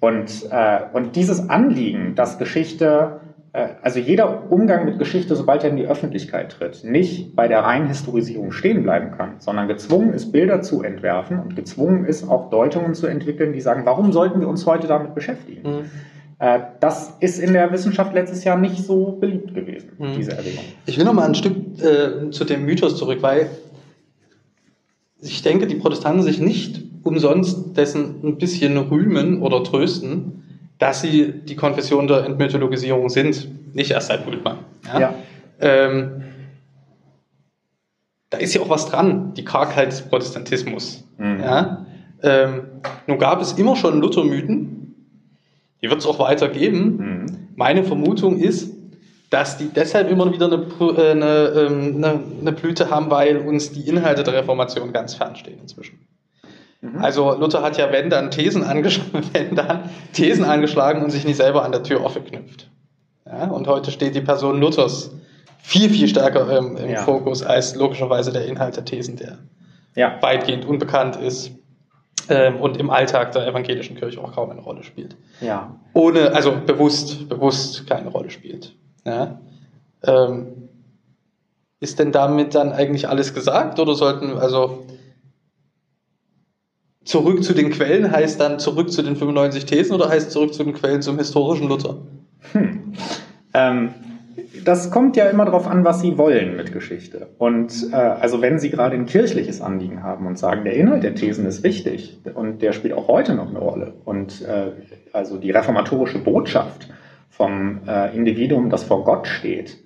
Und, 0.01 0.51
äh, 0.51 0.81
und 0.93 1.15
dieses 1.15 1.49
Anliegen, 1.49 2.17
dass 2.17 2.37
Geschichte, 2.37 3.21
äh, 3.53 3.69
also 3.81 4.01
jeder 4.01 4.51
Umgang 4.51 4.87
mit 4.87 4.99
Geschichte, 4.99 5.37
sobald 5.37 5.63
er 5.63 5.71
in 5.71 5.77
die 5.77 5.87
Öffentlichkeit 5.87 6.51
tritt, 6.51 6.83
nicht 6.83 7.37
bei 7.37 7.47
der 7.47 7.61
reinen 7.61 7.87
Historisierung 7.87 8.51
stehen 8.51 8.83
bleiben 8.83 9.13
kann, 9.17 9.35
sondern 9.39 9.69
gezwungen 9.69 10.13
ist, 10.15 10.33
Bilder 10.33 10.63
zu 10.63 10.83
entwerfen 10.83 11.39
und 11.39 11.55
gezwungen 11.55 12.07
ist, 12.07 12.29
auch 12.29 12.51
Deutungen 12.51 12.95
zu 12.95 13.07
entwickeln, 13.07 13.53
die 13.53 13.61
sagen, 13.61 13.83
warum 13.85 14.11
sollten 14.11 14.41
wir 14.41 14.49
uns 14.49 14.67
heute 14.67 14.89
damit 14.89 15.15
beschäftigen? 15.15 15.63
Mhm. 15.63 15.91
Äh, 16.39 16.61
das 16.81 17.15
ist 17.21 17.39
in 17.39 17.53
der 17.55 17.73
Wissenschaft 17.73 18.13
letztes 18.13 18.45
Jahr 18.45 18.59
nicht 18.59 18.77
so 18.77 19.13
beliebt 19.13 19.55
gewesen, 19.55 19.93
mhm. 19.99 20.17
diese 20.17 20.33
Erwägung. 20.33 20.65
Ich 20.85 20.99
will 20.99 21.05
noch 21.05 21.15
mal 21.15 21.27
ein 21.27 21.35
Stück 21.35 21.57
äh, 21.81 22.31
zu 22.31 22.45
dem 22.45 22.65
Mythos 22.65 22.97
zurück, 22.97 23.19
weil 23.23 23.51
ich 25.21 25.43
denke, 25.43 25.67
die 25.67 25.77
Protestanten 25.77 26.23
sich 26.23 26.39
nicht 26.39 26.83
umsonst 27.03 27.77
dessen 27.77 28.17
ein 28.23 28.37
bisschen 28.37 28.77
rühmen 28.77 29.41
oder 29.41 29.65
trösten, 29.65 30.43
dass 30.79 31.01
sie 31.01 31.33
die 31.33 31.57
Konfession 31.57 32.07
der 32.07 32.25
Entmythologisierung 32.25 33.09
sind. 33.09 33.49
Nicht 33.75 33.91
erst 33.91 34.09
seit 34.09 34.25
Bultmann. 34.25 34.59
Ja? 34.87 35.01
ja. 35.01 35.15
Ähm, 35.61 36.23
da 38.31 38.39
ist 38.39 38.55
ja 38.55 38.61
auch 38.61 38.69
was 38.69 38.87
dran, 38.87 39.33
die 39.35 39.45
Kargheit 39.45 39.89
des 39.89 40.03
Protestantismus. 40.03 41.05
Mhm. 41.17 41.41
Ja? 41.41 41.87
Ähm, 42.23 42.63
nun 43.07 43.19
gab 43.19 43.41
es 43.41 43.53
immer 43.53 43.77
schon 43.77 44.01
Luthermythen, 44.01 44.86
die 45.87 45.91
wird 45.91 46.01
es 46.01 46.07
auch 46.07 46.19
weiter 46.19 46.49
geben. 46.49 46.97
Mhm. 46.97 47.27
Meine 47.55 47.85
Vermutung 47.85 48.39
ist, 48.39 48.75
dass 49.31 49.57
die 49.57 49.69
deshalb 49.69 50.11
immer 50.11 50.33
wieder 50.33 50.47
eine, 50.47 50.67
äh, 50.81 51.11
eine, 51.11 51.27
ähm, 51.57 51.95
eine, 51.97 52.21
eine, 52.41 52.53
Blüte 52.53 52.91
haben, 52.91 53.11
weil 53.11 53.39
uns 53.39 53.73
die 53.73 53.89
Inhalte 53.89 54.25
der 54.25 54.35
Reformation 54.35 54.93
ganz 54.93 55.15
fernstehen 55.15 55.61
inzwischen. 55.61 56.07
Mhm. 56.81 56.99
Also 56.99 57.35
Luther 57.39 57.63
hat 57.63 57.79
ja, 57.79 57.93
wenn 57.93 58.11
dann, 58.11 58.31
Thesen 58.31 58.65
angeschlagen, 58.65 59.29
wenn 59.33 59.55
dann 59.55 59.91
Thesen 60.13 60.45
angeschlagen 60.45 61.03
und 61.03 61.11
sich 61.11 61.25
nicht 61.25 61.37
selber 61.37 61.65
an 61.65 61.73
der 61.73 61.83
Tür 61.83 62.05
aufgeknüpft. 62.05 62.69
Ja, 63.25 63.47
und 63.47 63.67
heute 63.69 63.91
steht 63.91 64.15
die 64.15 64.21
Person 64.21 64.61
Luthers 64.61 65.13
viel, 65.59 65.91
viel 65.91 66.09
stärker 66.09 66.59
ähm, 66.59 66.77
im 66.77 66.91
ja. 66.91 67.03
Fokus 67.03 67.43
als 67.43 67.75
logischerweise 67.75 68.33
der 68.33 68.47
Inhalt 68.47 68.77
der 68.77 68.85
Thesen, 68.85 69.17
der 69.17 69.39
ja. 69.95 70.19
weitgehend 70.21 70.65
unbekannt 70.65 71.17
ist 71.17 71.53
ähm, 72.29 72.57
und 72.57 72.77
im 72.77 72.91
Alltag 72.91 73.33
der 73.33 73.47
evangelischen 73.47 73.97
Kirche 73.97 74.21
auch 74.21 74.33
kaum 74.33 74.51
eine 74.51 74.61
Rolle 74.61 74.83
spielt. 74.83 75.17
Ja. 75.41 75.79
Ohne, 75.93 76.33
also 76.33 76.57
bewusst, 76.65 77.29
bewusst 77.29 77.87
keine 77.87 78.09
Rolle 78.09 78.31
spielt. 78.31 78.75
Ja. 79.05 79.41
Ähm, 80.03 80.69
ist 81.81 81.99
denn 81.99 82.13
damit 82.13 82.55
dann 82.55 82.73
eigentlich 82.73 83.09
alles 83.09 83.35
gesagt 83.35 83.79
oder 83.79 83.95
sollten, 83.95 84.39
also 84.39 84.87
zurück 87.05 87.45
zu 87.45 87.55
den 87.55 87.71
Quellen 87.71 88.11
heißt 88.11 88.41
dann 88.41 88.59
zurück 88.59 88.91
zu 88.91 89.03
den 89.03 89.17
95 89.17 89.67
Thesen 89.67 89.95
oder 89.95 90.09
heißt 90.09 90.31
zurück 90.31 90.55
zu 90.55 90.65
den 90.65 90.75
Quellen 90.75 91.03
zum 91.03 91.19
historischen 91.19 91.69
Luther? 91.69 91.97
Hm. 92.53 92.95
Ähm, 93.55 93.95
das 94.65 94.91
kommt 94.91 95.17
ja 95.17 95.27
immer 95.27 95.45
darauf 95.45 95.67
an, 95.67 95.85
was 95.85 96.01
Sie 96.01 96.19
wollen 96.19 96.57
mit 96.57 96.73
Geschichte. 96.73 97.29
Und 97.39 97.93
äh, 97.93 97.97
also 97.97 98.43
wenn 98.43 98.59
Sie 98.59 98.71
gerade 98.71 98.97
ein 98.97 99.07
kirchliches 99.07 99.61
Anliegen 99.61 100.03
haben 100.03 100.27
und 100.27 100.39
sagen, 100.39 100.65
der 100.65 100.75
Inhalt 100.75 101.03
der 101.03 101.15
Thesen 101.15 101.47
ist 101.47 101.63
wichtig 101.63 102.19
und 102.35 102.63
der 102.63 102.73
spielt 102.73 102.95
auch 102.95 103.09
heute 103.09 103.35
noch 103.35 103.49
eine 103.49 103.59
Rolle 103.59 103.95
und 104.05 104.43
äh, 104.43 104.73
also 105.13 105.39
die 105.39 105.51
reformatorische 105.51 106.19
Botschaft 106.19 106.89
vom 107.29 107.81
äh, 107.87 108.17
Individuum, 108.17 108.71
das 108.71 108.85
vor 108.85 109.05
Gott 109.05 109.27
steht, 109.27 109.79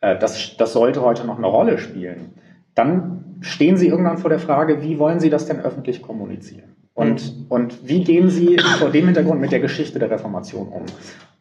äh, 0.00 0.18
das, 0.18 0.56
das 0.56 0.72
sollte 0.72 1.02
heute 1.02 1.26
noch 1.26 1.38
eine 1.38 1.46
Rolle 1.46 1.78
spielen. 1.78 2.34
Dann 2.74 3.38
stehen 3.40 3.76
Sie 3.76 3.88
irgendwann 3.88 4.18
vor 4.18 4.30
der 4.30 4.38
Frage, 4.38 4.82
wie 4.82 4.98
wollen 4.98 5.20
Sie 5.20 5.30
das 5.30 5.46
denn 5.46 5.60
öffentlich 5.60 6.02
kommunizieren? 6.02 6.76
Und, 6.94 7.38
mhm. 7.38 7.46
und 7.48 7.88
wie 7.88 8.04
gehen 8.04 8.28
Sie 8.28 8.58
vor 8.78 8.90
dem 8.90 9.06
Hintergrund 9.06 9.40
mit 9.40 9.52
der 9.52 9.60
Geschichte 9.60 9.98
der 9.98 10.10
Reformation 10.10 10.68
um? 10.68 10.84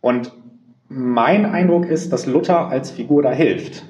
Und 0.02 0.32
mein 0.90 1.46
Eindruck 1.46 1.86
ist, 1.86 2.12
dass 2.12 2.26
Luther 2.26 2.68
als 2.68 2.92
Figur 2.92 3.22
da 3.22 3.32
hilft, 3.32 3.86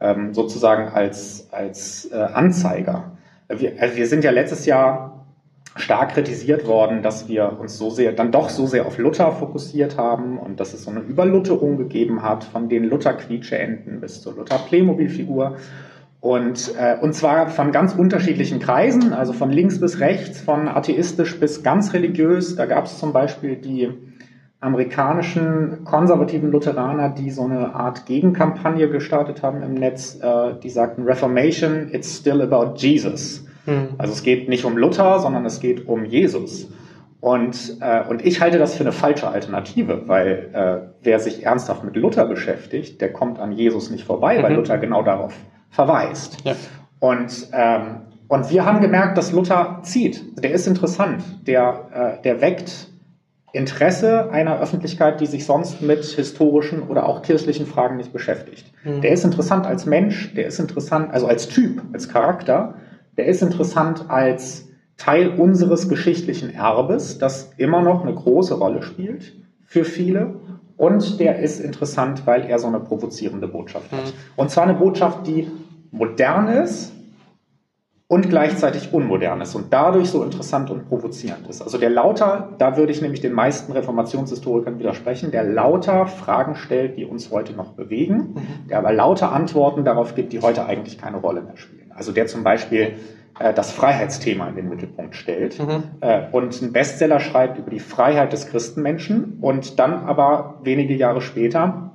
ähm, 0.00 0.34
sozusagen 0.34 0.88
als, 0.88 1.48
als 1.50 2.10
äh, 2.12 2.16
Anzeiger. 2.16 3.12
Wir, 3.48 3.72
also 3.80 3.96
wir 3.96 4.06
sind 4.06 4.24
ja 4.24 4.30
letztes 4.30 4.66
Jahr 4.66 5.26
stark 5.76 6.12
kritisiert 6.12 6.66
worden, 6.68 7.02
dass 7.02 7.28
wir 7.28 7.58
uns 7.58 7.78
so 7.78 7.90
sehr, 7.90 8.12
dann 8.12 8.30
doch 8.30 8.48
so 8.48 8.66
sehr 8.66 8.86
auf 8.86 8.98
Luther 8.98 9.32
fokussiert 9.32 9.96
haben 9.96 10.38
und 10.38 10.60
dass 10.60 10.72
es 10.72 10.84
so 10.84 10.90
eine 10.90 11.00
Überlutherung 11.00 11.76
gegeben 11.78 12.22
hat, 12.22 12.44
von 12.44 12.68
den 12.68 12.84
Luther-Quietsche-Enten 12.84 14.00
bis 14.00 14.22
zur 14.22 14.34
Luther-Playmobil-Figur. 14.34 15.56
Und, 16.20 16.74
äh, 16.78 16.96
und 17.00 17.14
zwar 17.14 17.48
von 17.48 17.72
ganz 17.72 17.94
unterschiedlichen 17.94 18.60
Kreisen, 18.60 19.12
also 19.12 19.32
von 19.32 19.50
links 19.50 19.80
bis 19.80 20.00
rechts, 20.00 20.40
von 20.40 20.68
atheistisch 20.68 21.38
bis 21.40 21.62
ganz 21.62 21.92
religiös. 21.92 22.54
Da 22.56 22.66
gab 22.66 22.84
es 22.84 22.98
zum 22.98 23.12
Beispiel 23.12 23.56
die 23.56 23.90
amerikanischen 24.64 25.84
konservativen 25.84 26.50
Lutheraner, 26.50 27.10
die 27.10 27.30
so 27.30 27.44
eine 27.44 27.74
Art 27.74 28.06
Gegenkampagne 28.06 28.88
gestartet 28.88 29.42
haben 29.42 29.62
im 29.62 29.74
Netz, 29.74 30.18
äh, 30.22 30.54
die 30.62 30.70
sagten, 30.70 31.02
Reformation, 31.02 31.90
it's 31.92 32.16
still 32.16 32.40
about 32.40 32.76
Jesus. 32.76 33.46
Hm. 33.66 33.88
Also 33.98 34.14
es 34.14 34.22
geht 34.22 34.48
nicht 34.48 34.64
um 34.64 34.78
Luther, 34.78 35.18
sondern 35.18 35.44
es 35.44 35.60
geht 35.60 35.86
um 35.86 36.06
Jesus. 36.06 36.70
Und, 37.20 37.76
äh, 37.80 38.08
und 38.08 38.24
ich 38.24 38.40
halte 38.40 38.58
das 38.58 38.74
für 38.74 38.84
eine 38.84 38.92
falsche 38.92 39.28
Alternative, 39.28 40.02
weil 40.06 40.50
äh, 40.54 40.88
wer 41.02 41.20
sich 41.20 41.44
ernsthaft 41.44 41.84
mit 41.84 41.96
Luther 41.96 42.24
beschäftigt, 42.24 43.02
der 43.02 43.12
kommt 43.12 43.38
an 43.40 43.52
Jesus 43.52 43.90
nicht 43.90 44.04
vorbei, 44.04 44.38
mhm. 44.38 44.42
weil 44.44 44.54
Luther 44.54 44.78
genau 44.78 45.02
darauf 45.02 45.34
verweist. 45.68 46.38
Ja. 46.44 46.54
Und, 47.00 47.48
ähm, 47.52 48.00
und 48.28 48.50
wir 48.50 48.64
haben 48.64 48.80
gemerkt, 48.80 49.18
dass 49.18 49.30
Luther 49.30 49.80
zieht. 49.82 50.42
Der 50.42 50.52
ist 50.52 50.66
interessant. 50.66 51.22
Der, 51.46 52.16
äh, 52.18 52.22
der 52.22 52.40
weckt 52.40 52.93
Interesse 53.54 54.30
einer 54.32 54.60
Öffentlichkeit, 54.60 55.20
die 55.20 55.26
sich 55.26 55.46
sonst 55.46 55.80
mit 55.80 56.04
historischen 56.04 56.82
oder 56.82 57.08
auch 57.08 57.22
kirchlichen 57.22 57.66
Fragen 57.66 57.96
nicht 57.96 58.12
beschäftigt. 58.12 58.72
Mhm. 58.82 59.00
Der 59.00 59.12
ist 59.12 59.24
interessant 59.24 59.64
als 59.64 59.86
Mensch, 59.86 60.34
der 60.34 60.48
ist 60.48 60.58
interessant, 60.58 61.12
also 61.12 61.28
als 61.28 61.46
Typ, 61.46 61.80
als 61.92 62.08
Charakter, 62.08 62.74
der 63.16 63.26
ist 63.26 63.42
interessant 63.42 64.06
als 64.08 64.66
Teil 64.96 65.28
unseres 65.38 65.88
geschichtlichen 65.88 66.52
Erbes, 66.52 67.18
das 67.18 67.52
immer 67.56 67.80
noch 67.80 68.02
eine 68.02 68.14
große 68.14 68.54
Rolle 68.54 68.82
spielt 68.82 69.34
für 69.64 69.84
viele. 69.84 70.34
Und 70.76 71.20
der 71.20 71.38
ist 71.38 71.60
interessant, 71.60 72.26
weil 72.26 72.46
er 72.46 72.58
so 72.58 72.66
eine 72.66 72.80
provozierende 72.80 73.46
Botschaft 73.46 73.92
hat. 73.92 74.06
Mhm. 74.06 74.12
Und 74.34 74.50
zwar 74.50 74.64
eine 74.64 74.74
Botschaft, 74.74 75.28
die 75.28 75.48
modern 75.92 76.48
ist, 76.48 76.92
und 78.06 78.28
gleichzeitig 78.28 78.92
unmodern 78.92 79.40
ist 79.40 79.54
und 79.54 79.72
dadurch 79.72 80.10
so 80.10 80.22
interessant 80.22 80.70
und 80.70 80.88
provozierend 80.88 81.48
ist. 81.48 81.62
Also 81.62 81.78
der 81.78 81.88
Lauter, 81.88 82.54
da 82.58 82.76
würde 82.76 82.92
ich 82.92 83.00
nämlich 83.00 83.22
den 83.22 83.32
meisten 83.32 83.72
Reformationshistorikern 83.72 84.78
widersprechen, 84.78 85.30
der 85.30 85.44
lauter 85.44 86.06
Fragen 86.06 86.54
stellt, 86.54 86.98
die 86.98 87.06
uns 87.06 87.30
heute 87.30 87.54
noch 87.54 87.72
bewegen, 87.72 88.34
mhm. 88.34 88.68
der 88.68 88.78
aber 88.78 88.92
lauter 88.92 89.32
Antworten 89.32 89.84
darauf 89.84 90.14
gibt, 90.14 90.34
die 90.34 90.40
heute 90.40 90.66
eigentlich 90.66 90.98
keine 90.98 91.16
Rolle 91.16 91.40
mehr 91.40 91.56
spielen. 91.56 91.92
Also 91.94 92.12
der 92.12 92.26
zum 92.26 92.44
Beispiel 92.44 92.96
äh, 93.38 93.54
das 93.54 93.72
Freiheitsthema 93.72 94.48
in 94.48 94.56
den 94.56 94.68
Mittelpunkt 94.68 95.16
stellt 95.16 95.58
mhm. 95.58 95.84
äh, 96.00 96.22
und 96.30 96.60
einen 96.60 96.72
Bestseller 96.72 97.20
schreibt 97.20 97.58
über 97.58 97.70
die 97.70 97.80
Freiheit 97.80 98.34
des 98.34 98.48
Christenmenschen 98.48 99.38
und 99.40 99.78
dann 99.78 100.04
aber 100.04 100.60
wenige 100.62 100.94
Jahre 100.94 101.22
später 101.22 101.93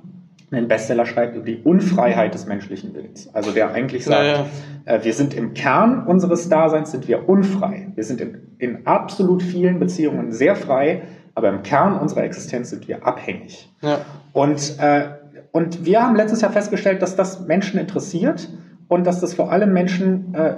einen 0.52 0.68
Bestseller 0.68 1.06
schreibt 1.06 1.36
über 1.36 1.44
die 1.44 1.62
Unfreiheit 1.62 2.34
des 2.34 2.46
menschlichen 2.46 2.94
Willens. 2.94 3.32
Also 3.34 3.52
der 3.52 3.70
eigentlich 3.70 4.04
sagt, 4.04 4.20
naja. 4.20 4.46
äh, 4.84 5.04
wir 5.04 5.12
sind 5.12 5.34
im 5.34 5.54
Kern 5.54 6.06
unseres 6.06 6.48
Daseins 6.48 6.90
sind 6.90 7.06
wir 7.06 7.28
unfrei. 7.28 7.88
Wir 7.94 8.04
sind 8.04 8.20
in, 8.20 8.38
in 8.58 8.86
absolut 8.86 9.42
vielen 9.42 9.78
Beziehungen 9.78 10.32
sehr 10.32 10.56
frei, 10.56 11.02
aber 11.34 11.50
im 11.50 11.62
Kern 11.62 11.98
unserer 11.98 12.24
Existenz 12.24 12.70
sind 12.70 12.88
wir 12.88 13.06
abhängig. 13.06 13.72
Ja. 13.80 14.00
Und, 14.32 14.76
äh, 14.80 15.10
und 15.52 15.84
wir 15.84 16.02
haben 16.02 16.16
letztes 16.16 16.40
Jahr 16.40 16.52
festgestellt, 16.52 17.00
dass 17.02 17.14
das 17.14 17.46
Menschen 17.46 17.78
interessiert 17.78 18.48
und 18.88 19.06
dass 19.06 19.20
das 19.20 19.34
vor 19.34 19.52
allem 19.52 19.72
Menschen, 19.72 20.34
äh, 20.34 20.56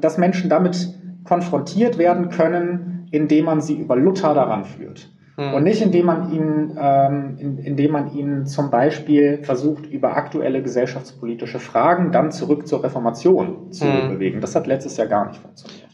dass 0.00 0.18
Menschen 0.18 0.50
damit 0.50 0.94
konfrontiert 1.24 1.98
werden 1.98 2.30
können, 2.30 3.06
indem 3.12 3.44
man 3.44 3.60
sie 3.60 3.76
über 3.76 3.94
Luther 3.94 4.34
daran 4.34 4.64
führt. 4.64 5.10
Mhm. 5.38 5.54
Und 5.54 5.62
nicht, 5.62 5.80
indem 5.80 6.06
man 6.06 6.32
ihn, 6.32 6.76
ähm, 6.80 7.36
in, 7.38 7.58
indem 7.58 7.92
man 7.92 8.12
ihn 8.12 8.46
zum 8.46 8.70
Beispiel 8.70 9.38
versucht, 9.44 9.86
über 9.86 10.16
aktuelle 10.16 10.62
gesellschaftspolitische 10.62 11.60
Fragen 11.60 12.10
dann 12.10 12.32
zurück 12.32 12.66
zur 12.66 12.82
Reformation 12.82 13.70
zu 13.72 13.84
mhm. 13.84 14.08
bewegen. 14.10 14.40
Das 14.40 14.56
hat 14.56 14.66
letztes 14.66 14.96
Jahr 14.96 15.06
gar 15.06 15.28
nicht 15.28 15.40
funktioniert. 15.40 15.86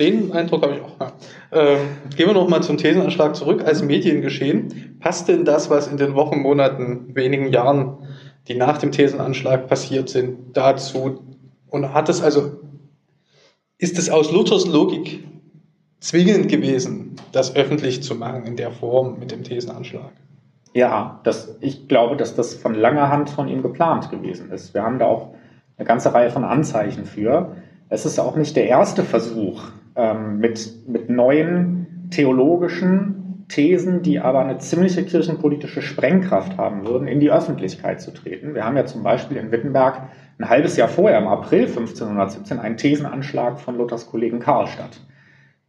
Den 0.00 0.32
Eindruck 0.32 0.62
habe 0.62 0.74
ich 0.74 0.80
auch. 0.80 0.98
Ja. 1.00 1.12
Ähm, 1.52 1.78
gehen 2.16 2.26
wir 2.26 2.34
nochmal 2.34 2.62
zum 2.62 2.76
Thesenanschlag 2.76 3.36
zurück. 3.36 3.64
Als 3.64 3.82
Mediengeschehen, 3.82 4.96
passt 4.98 5.28
denn 5.28 5.44
das, 5.44 5.70
was 5.70 5.86
in 5.86 5.96
den 5.96 6.14
Wochen, 6.14 6.40
Monaten, 6.40 7.14
wenigen 7.14 7.52
Jahren, 7.52 7.98
die 8.48 8.56
nach 8.56 8.78
dem 8.78 8.90
Thesenanschlag 8.90 9.68
passiert 9.68 10.08
sind, 10.08 10.56
dazu? 10.56 11.20
Und 11.68 11.94
hat 11.94 12.08
es 12.08 12.20
also, 12.20 12.60
ist 13.76 13.96
es 13.96 14.10
aus 14.10 14.32
Luthers 14.32 14.66
Logik 14.66 15.22
zwingend 16.00 16.48
gewesen, 16.48 17.16
das 17.32 17.54
öffentlich 17.56 18.02
zu 18.02 18.14
machen 18.14 18.44
in 18.44 18.56
der 18.56 18.70
Form 18.70 19.18
mit 19.18 19.30
dem 19.30 19.42
Thesenanschlag? 19.42 20.12
Ja, 20.74 21.20
das, 21.24 21.56
ich 21.60 21.88
glaube, 21.88 22.16
dass 22.16 22.34
das 22.34 22.54
von 22.54 22.74
langer 22.74 23.10
Hand 23.10 23.30
von 23.30 23.48
ihm 23.48 23.62
geplant 23.62 24.10
gewesen 24.10 24.50
ist. 24.50 24.74
Wir 24.74 24.82
haben 24.82 24.98
da 24.98 25.06
auch 25.06 25.34
eine 25.76 25.86
ganze 25.86 26.12
Reihe 26.12 26.30
von 26.30 26.44
Anzeichen 26.44 27.04
für. 27.04 27.56
Es 27.88 28.04
ist 28.04 28.18
auch 28.18 28.36
nicht 28.36 28.54
der 28.54 28.68
erste 28.68 29.02
Versuch, 29.02 29.62
ähm, 29.96 30.38
mit, 30.38 30.86
mit 30.86 31.08
neuen 31.08 32.08
theologischen 32.10 33.46
Thesen, 33.48 34.02
die 34.02 34.20
aber 34.20 34.40
eine 34.40 34.58
ziemliche 34.58 35.04
kirchenpolitische 35.04 35.80
Sprengkraft 35.80 36.58
haben 36.58 36.86
würden, 36.86 37.08
in 37.08 37.18
die 37.18 37.30
Öffentlichkeit 37.30 38.00
zu 38.00 38.12
treten. 38.12 38.54
Wir 38.54 38.64
haben 38.64 38.76
ja 38.76 38.84
zum 38.84 39.02
Beispiel 39.02 39.38
in 39.38 39.50
Wittenberg 39.50 40.02
ein 40.38 40.48
halbes 40.48 40.76
Jahr 40.76 40.88
vorher, 40.88 41.18
im 41.18 41.26
April 41.26 41.62
1517, 41.62 42.58
einen 42.58 42.76
Thesenanschlag 42.76 43.58
von 43.58 43.76
Luthers 43.76 44.06
Kollegen 44.06 44.38
Karlstadt 44.38 45.00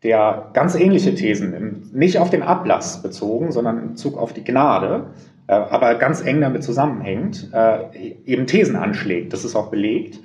der 0.03 0.49
ganz 0.53 0.75
ähnliche 0.75 1.13
Thesen, 1.13 1.89
nicht 1.93 2.17
auf 2.19 2.29
den 2.29 2.41
Ablass 2.41 3.01
bezogen, 3.01 3.51
sondern 3.51 3.79
in 3.79 3.89
Bezug 3.89 4.17
auf 4.17 4.33
die 4.33 4.43
Gnade, 4.43 5.07
äh, 5.47 5.53
aber 5.53 5.95
ganz 5.95 6.21
eng 6.21 6.41
damit 6.41 6.63
zusammenhängt, 6.63 7.49
äh, 7.53 8.13
eben 8.25 8.47
Thesen 8.47 8.75
anschlägt. 8.75 9.33
Das 9.33 9.43
ist 9.43 9.55
auch 9.55 9.69
belegt. 9.69 10.19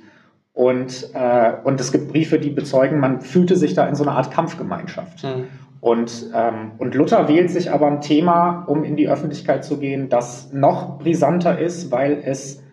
Und, 0.53 1.09
äh, 1.13 1.51
und 1.65 1.81
es 1.81 1.91
gibt 1.91 2.07
Briefe, 2.07 2.39
die 2.39 2.49
bezeugen, 2.49 2.99
man 2.99 3.19
fühlte 3.19 3.57
sich 3.57 3.73
da 3.73 3.85
in 3.87 3.95
so 3.95 4.03
einer 4.03 4.13
Art 4.13 4.31
Kampfgemeinschaft. 4.31 5.23
Mhm. 5.23 5.47
Und, 5.81 6.31
ähm, 6.33 6.71
und 6.77 6.95
Luther 6.95 7.27
wählt 7.27 7.51
sich 7.51 7.71
aber 7.71 7.87
ein 7.87 8.01
Thema, 8.01 8.63
um 8.67 8.85
in 8.85 8.95
die 8.95 9.09
Öffentlichkeit 9.09 9.65
zu 9.65 9.77
gehen, 9.77 10.07
das 10.07 10.53
noch 10.53 10.97
brisanter 10.97 11.59
ist, 11.59 11.91
weil 11.91 12.21
es 12.23 12.63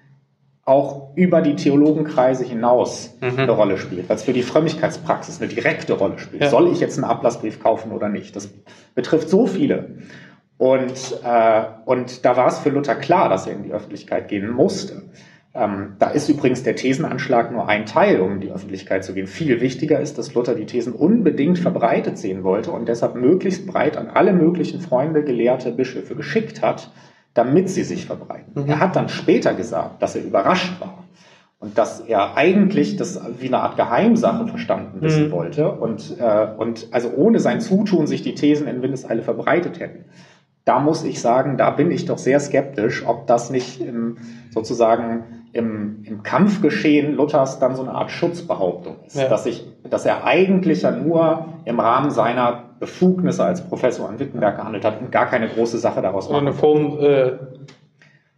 auch 0.64 1.16
über 1.16 1.42
die 1.42 1.57
Theologenkreise 1.57 2.45
hinaus 2.45 3.16
mhm. 3.21 3.38
eine 3.38 3.52
Rolle 3.52 3.78
spielt, 3.78 4.09
weil 4.09 4.16
es 4.16 4.23
für 4.23 4.33
die 4.33 4.42
Frömmigkeitspraxis 4.42 5.40
eine 5.40 5.52
direkte 5.52 5.95
Rolle 5.95 6.19
spielt. 6.19 6.42
Ja. 6.42 6.50
Soll 6.50 6.71
ich 6.71 6.78
jetzt 6.78 6.97
einen 6.99 7.04
Ablassbrief 7.04 7.61
kaufen 7.61 7.90
oder 7.90 8.09
nicht? 8.09 8.37
Das 8.37 8.49
betrifft 8.95 9.28
so 9.28 9.47
viele. 9.47 9.97
Und, 10.59 11.19
äh, 11.25 11.62
und 11.85 12.25
da 12.25 12.37
war 12.37 12.47
es 12.47 12.61
für 12.61 12.71
Luther 12.71 12.95
klar, 12.95 13.28
dass 13.28 13.49
er 13.49 13.54
in 13.54 13.64
die 13.64 13.73
Öffentlichkeit 13.73 14.28
gehen 14.28 14.50
musste. 14.50 15.02
Ähm, 15.54 15.97
da 15.99 16.11
ist 16.11 16.28
übrigens 16.28 16.62
der 16.62 16.76
Thesenanschlag 16.76 17.50
nur 17.50 17.69
ein 17.69 17.85
Teil, 17.85 18.21
um 18.21 18.35
in 18.35 18.40
die 18.40 18.52
Öffentlichkeit 18.52 19.04
zu 19.04 19.12
gehen. 19.12 19.26
Viel 19.26 19.61
wichtiger 19.61 20.00
ist, 20.00 20.16
dass 20.16 20.33
Luther 20.33 20.54
die 20.54 20.66
Thesen 20.66 20.92
unbedingt 20.92 21.59
verbreitet 21.59 22.16
sehen 22.16 22.45
wollte 22.45 22.71
und 22.71 22.88
deshalb 22.88 23.16
möglichst 23.16 23.66
breit 23.66 23.96
an 23.96 24.09
alle 24.09 24.33
möglichen 24.33 24.81
Freunde, 24.81 25.25
Gelehrte, 25.25 25.72
Bischöfe 25.72 26.14
geschickt 26.14 26.62
hat, 26.62 26.90
damit 27.35 27.71
sie 27.71 27.85
sich 27.85 28.07
verbreiten. 28.07 28.62
Mhm. 28.62 28.68
Er 28.68 28.81
hat 28.81 28.97
dann 28.97 29.09
später 29.09 29.55
gesagt, 29.55 30.03
dass 30.03 30.16
er 30.16 30.25
überrascht 30.25 30.81
war 30.81 31.05
und 31.59 31.79
dass 31.79 32.01
er 32.01 32.37
eigentlich 32.37 32.97
das 32.97 33.21
wie 33.38 33.47
eine 33.47 33.61
Art 33.61 33.77
Geheimsache 33.77 34.49
verstanden 34.49 35.01
wissen 35.01 35.29
mhm. 35.29 35.33
wollte 35.33 35.71
und, 35.71 36.18
äh, 36.18 36.47
und 36.57 36.88
also 36.90 37.11
ohne 37.14 37.38
sein 37.38 37.61
Zutun 37.61 38.07
sich 38.07 38.23
die 38.23 38.35
Thesen 38.35 38.66
in 38.66 38.83
Windeseile 38.83 39.23
verbreitet 39.23 39.79
hätten. 39.79 40.05
Da 40.64 40.79
muss 40.79 41.05
ich 41.05 41.20
sagen, 41.20 41.57
da 41.57 41.70
bin 41.70 41.90
ich 41.90 42.05
doch 42.05 42.18
sehr 42.18 42.38
skeptisch, 42.38 43.05
ob 43.07 43.27
das 43.27 43.51
nicht 43.51 43.81
im, 43.81 44.18
sozusagen 44.51 45.42
im, 45.53 46.03
im 46.05 46.22
Kampfgeschehen 46.22 47.14
Luthers 47.14 47.59
dann 47.59 47.75
so 47.75 47.83
eine 47.83 47.92
Art 47.92 48.11
Schutzbehauptung 48.11 48.96
ist, 49.07 49.16
ja. 49.16 49.29
dass, 49.29 49.46
ich, 49.46 49.66
dass 49.88 50.07
er 50.07 50.25
eigentlich 50.25 50.83
ja 50.83 50.92
nur 50.92 51.46
im 51.64 51.81
Rahmen 51.81 52.11
seiner 52.11 52.70
Befugnisse 52.81 53.44
als 53.44 53.62
Professor 53.62 54.09
an 54.09 54.18
Wittenberg 54.18 54.57
gehandelt 54.57 54.85
hat 54.85 55.01
und 55.01 55.12
gar 55.12 55.27
keine 55.27 55.48
große 55.48 55.79
Sache 55.79 56.01
daraus 56.01 56.29
macht. 56.29 56.40
Eine 56.40 56.53
Form 56.53 56.98
äh, 57.01 57.33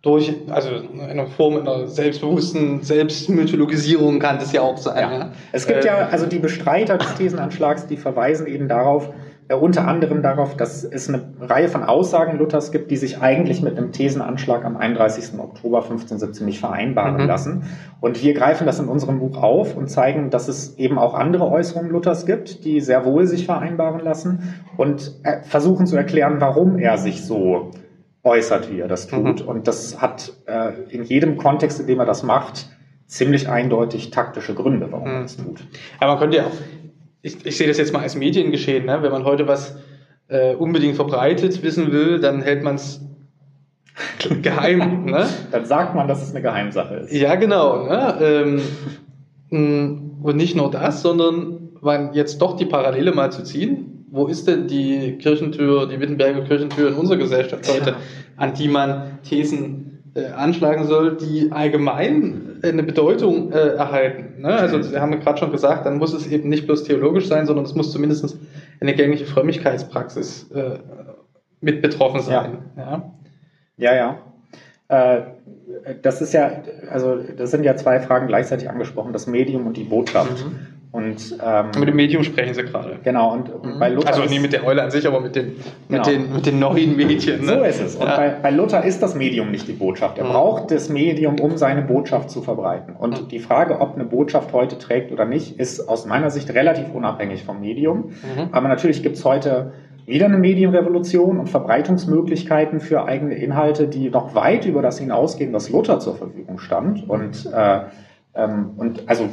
durch, 0.03 0.35
also 0.51 0.69
eine 1.01 1.27
Form 1.29 1.57
einer 1.57 1.87
selbstbewussten 1.87 2.83
Selbstmythologisierung 2.83 4.19
kann 4.19 4.39
das 4.39 4.53
ja 4.53 4.61
auch 4.61 4.77
sein. 4.77 4.99
Ja. 4.99 5.19
Ja. 5.19 5.33
Es 5.53 5.67
gibt 5.67 5.85
äh, 5.85 5.87
ja, 5.87 6.09
also 6.11 6.27
die 6.27 6.41
Bestreiter 6.41 6.99
des 6.99 7.15
Thesenanschlags, 7.15 7.87
die 7.87 7.97
verweisen 7.97 8.47
eben 8.47 8.69
darauf, 8.69 9.09
unter 9.53 9.87
anderem 9.87 10.23
darauf, 10.23 10.57
dass 10.57 10.85
es 10.85 11.09
eine 11.09 11.23
Reihe 11.39 11.69
von 11.69 11.83
Aussagen 11.83 12.39
Luthers 12.39 12.73
gibt, 12.73 12.91
die 12.91 12.97
sich 12.97 13.21
eigentlich 13.21 13.61
mit 13.61 13.77
einem 13.77 13.93
Thesenanschlag 13.93 14.65
am 14.65 14.79
31. 14.79 15.39
Oktober 15.39 15.83
1517 15.83 16.47
nicht 16.47 16.61
vereinbaren 16.61 17.23
mhm. 17.23 17.29
lassen. 17.29 17.65
Und 18.01 18.23
wir 18.23 18.33
greifen 18.33 18.67
das 18.67 18.79
in 18.79 18.89
unserem 18.89 19.19
Buch 19.19 19.37
auf 19.37 19.77
und 19.77 19.89
zeigen, 19.89 20.31
dass 20.31 20.49
es 20.49 20.79
eben 20.79 20.99
auch 20.99 21.13
andere 21.13 21.51
Äußerungen 21.51 21.91
Luthers 21.91 22.25
gibt, 22.25 22.65
die 22.65 22.81
sehr 22.81 23.05
wohl 23.05 23.27
sich 23.27 23.45
vereinbaren 23.45 24.01
lassen 24.01 24.55
und 24.79 25.21
äh, 25.25 25.43
versuchen 25.43 25.87
zu 25.87 25.97
erklären, 25.97 26.37
warum 26.39 26.79
er 26.79 26.97
sich 26.97 27.23
so 27.23 27.71
äußert, 28.23 28.73
wie 28.73 28.81
er 28.81 28.89
das 28.89 29.09
tut. 29.09 29.43
Mhm. 29.43 29.49
Und 29.49 29.69
das 29.69 30.01
hat 30.01 30.33
äh, 30.47 30.73
in 30.89 31.05
jedem 31.05 31.37
Kontext, 31.37 31.81
in 31.81 31.87
dem 31.87 32.01
er 32.01 32.07
das 32.07 32.23
macht, 32.23 32.71
ziemlich 33.07 33.51
eindeutig 33.51 34.11
taktische 34.11 34.55
Gründe, 34.55 34.89
warum 34.91 35.09
mhm. 35.09 35.15
er 35.15 35.23
das 35.23 35.37
tut. 35.37 35.67
Aber 36.01 36.13
man 36.13 36.19
könnte 36.19 36.39
ja 36.39 36.45
auch 36.45 36.53
ich, 37.25 37.45
ich 37.45 37.57
sehe 37.57 37.67
das 37.67 37.79
jetzt 37.79 37.93
mal 37.93 38.03
als 38.03 38.15
Mediengeschehen, 38.15 38.85
ne? 38.85 39.03
wenn 39.03 39.11
man 39.11 39.25
heute 39.25 39.49
was 39.49 39.79
äh, 40.29 40.55
unbedingt 40.55 40.95
verbreitet 40.95 41.63
wissen 41.63 41.91
will, 41.91 42.21
dann 42.21 42.43
hält 42.43 42.63
man 42.63 42.75
es 42.75 43.01
geheim. 44.43 45.07
ne? 45.07 45.27
Dann 45.51 45.65
sagt 45.65 45.95
man, 45.95 46.07
dass 46.07 46.23
es 46.23 46.31
eine 46.31 46.43
Geheimsache 46.43 46.97
ist. 46.97 47.13
Ja, 47.13 47.37
genau. 47.37 47.87
Ne? 47.87 48.19
Ähm, 48.21 48.61
mm, 49.51 50.23
und 50.23 50.37
nicht 50.37 50.55
nur 50.55 50.71
das, 50.71 51.01
sondern 51.01 51.71
man 51.81 52.13
jetzt 52.13 52.43
doch 52.43 52.57
die 52.57 52.67
Parallele 52.67 53.13
mal 53.13 53.33
zu 53.33 53.43
ziehen. 53.43 54.07
Wo 54.11 54.27
ist 54.27 54.47
denn 54.47 54.69
die 54.69 55.17
Kirchentür, 55.19 55.89
die 55.89 55.99
Wittenberger 55.99 56.43
Kirchentür 56.43 56.89
in 56.89 56.95
unserer 56.95 57.17
Gesellschaft 57.17 57.67
heute, 57.69 57.91
ja. 57.91 57.97
an 58.37 58.53
die 58.55 58.69
man 58.69 59.19
Thesen 59.23 59.84
äh, 60.15 60.27
anschlagen 60.27 60.85
soll, 60.85 61.17
die 61.17 61.51
allgemein 61.51 62.61
eine 62.63 62.83
Bedeutung 62.83 63.53
äh, 63.53 63.75
erhalten. 63.75 64.43
Ne? 64.43 64.49
Also 64.49 64.93
wir 64.93 65.01
haben 65.01 65.19
gerade 65.21 65.39
schon 65.39 65.53
gesagt, 65.53 65.87
dann 65.87 65.99
muss 65.99 66.13
es 66.13 66.27
eben 66.27 66.49
nicht 66.49 66.67
bloß 66.67 66.85
theologisch 66.85 67.27
sein, 67.27 67.47
sondern 67.47 67.65
es 67.65 67.75
muss 67.75 67.93
zumindest 67.93 68.39
eine 68.81 68.95
gängige 68.95 69.25
Frömmigkeitspraxis 69.25 70.51
äh, 70.53 70.79
mit 71.61 71.83
betroffen 71.83 72.21
sein. 72.21 72.59
Ja, 72.77 73.03
ja. 73.77 73.95
ja. 73.95 74.19
ja. 74.89 75.17
Äh, 75.17 75.23
das 76.03 76.21
ist 76.23 76.33
ja, 76.33 76.63
also 76.91 77.17
das 77.17 77.51
sind 77.51 77.65
ja 77.65 77.77
zwei 77.77 78.01
Fragen 78.01 78.27
gleichzeitig 78.27 78.71
angesprochen, 78.71 79.13
das 79.13 79.27
Medium 79.27 79.67
und 79.67 79.77
die 79.77 79.85
Botschaft. 79.85 80.45
Mhm. 80.45 80.74
Und, 80.95 81.37
ähm, 81.45 81.67
mit 81.77 81.89
dem 81.89 81.97
Medium 81.97 82.23
sprechen 82.23 82.55
sie 82.55 82.63
gerade. 82.63 83.01
Genau, 83.03 83.33
und 83.33 83.49
mhm. 83.65 83.81
bei 83.81 83.89
Luther. 83.89 84.07
Also 84.07 84.27
nicht 84.27 84.41
mit 84.41 84.53
der 84.53 84.65
Eule 84.65 84.81
an 84.81 84.93
sich, 84.93 85.05
aber 85.09 85.19
mit 85.19 85.35
den, 85.35 85.57
genau. 85.89 85.99
mit 85.99 86.07
den, 86.07 86.33
mit 86.33 86.47
den 86.47 86.61
neuen 86.61 86.97
Medien. 86.97 87.45
Ne? 87.45 87.59
So 87.59 87.65
ist 87.65 87.81
es. 87.81 87.97
Und 87.97 88.07
ja. 88.07 88.17
bei, 88.17 88.29
bei, 88.41 88.51
Luther 88.53 88.85
ist 88.85 89.03
das 89.03 89.17
Medium 89.17 89.51
nicht 89.51 89.67
die 89.67 89.73
Botschaft. 89.73 90.19
Er 90.19 90.25
mhm. 90.25 90.29
braucht 90.29 90.71
das 90.71 90.89
Medium, 90.89 91.41
um 91.41 91.57
seine 91.57 91.83
Botschaft 91.83 92.31
zu 92.31 92.43
verbreiten. 92.43 92.95
Und 92.95 93.23
mhm. 93.23 93.29
die 93.29 93.41
Frage, 93.41 93.81
ob 93.81 93.97
eine 93.97 94.05
Botschaft 94.05 94.53
heute 94.53 94.79
trägt 94.79 95.11
oder 95.11 95.25
nicht, 95.25 95.59
ist 95.59 95.81
aus 95.89 96.07
meiner 96.07 96.31
Sicht 96.31 96.55
relativ 96.55 96.95
unabhängig 96.95 97.43
vom 97.43 97.61
Medium. 97.61 98.11
Mhm. 98.11 98.51
Aber 98.53 98.69
natürlich 98.69 99.03
gibt 99.03 99.17
es 99.17 99.25
heute 99.25 99.73
wieder 100.07 100.27
eine 100.27 100.39
Medienrevolution 100.39 101.41
und 101.41 101.49
Verbreitungsmöglichkeiten 101.49 102.79
für 102.79 103.05
eigene 103.05 103.35
Inhalte, 103.35 103.89
die 103.89 104.11
noch 104.11 104.37
weit 104.37 104.65
über 104.65 104.81
das 104.81 105.01
hinausgehen, 105.01 105.53
was 105.53 105.71
Luther 105.71 105.99
zur 105.99 106.15
Verfügung 106.15 106.61
stand. 106.61 107.11
Und, 107.11 107.51
äh, 107.53 107.81
ähm, 108.37 108.75
und 108.77 109.03
also 109.09 109.29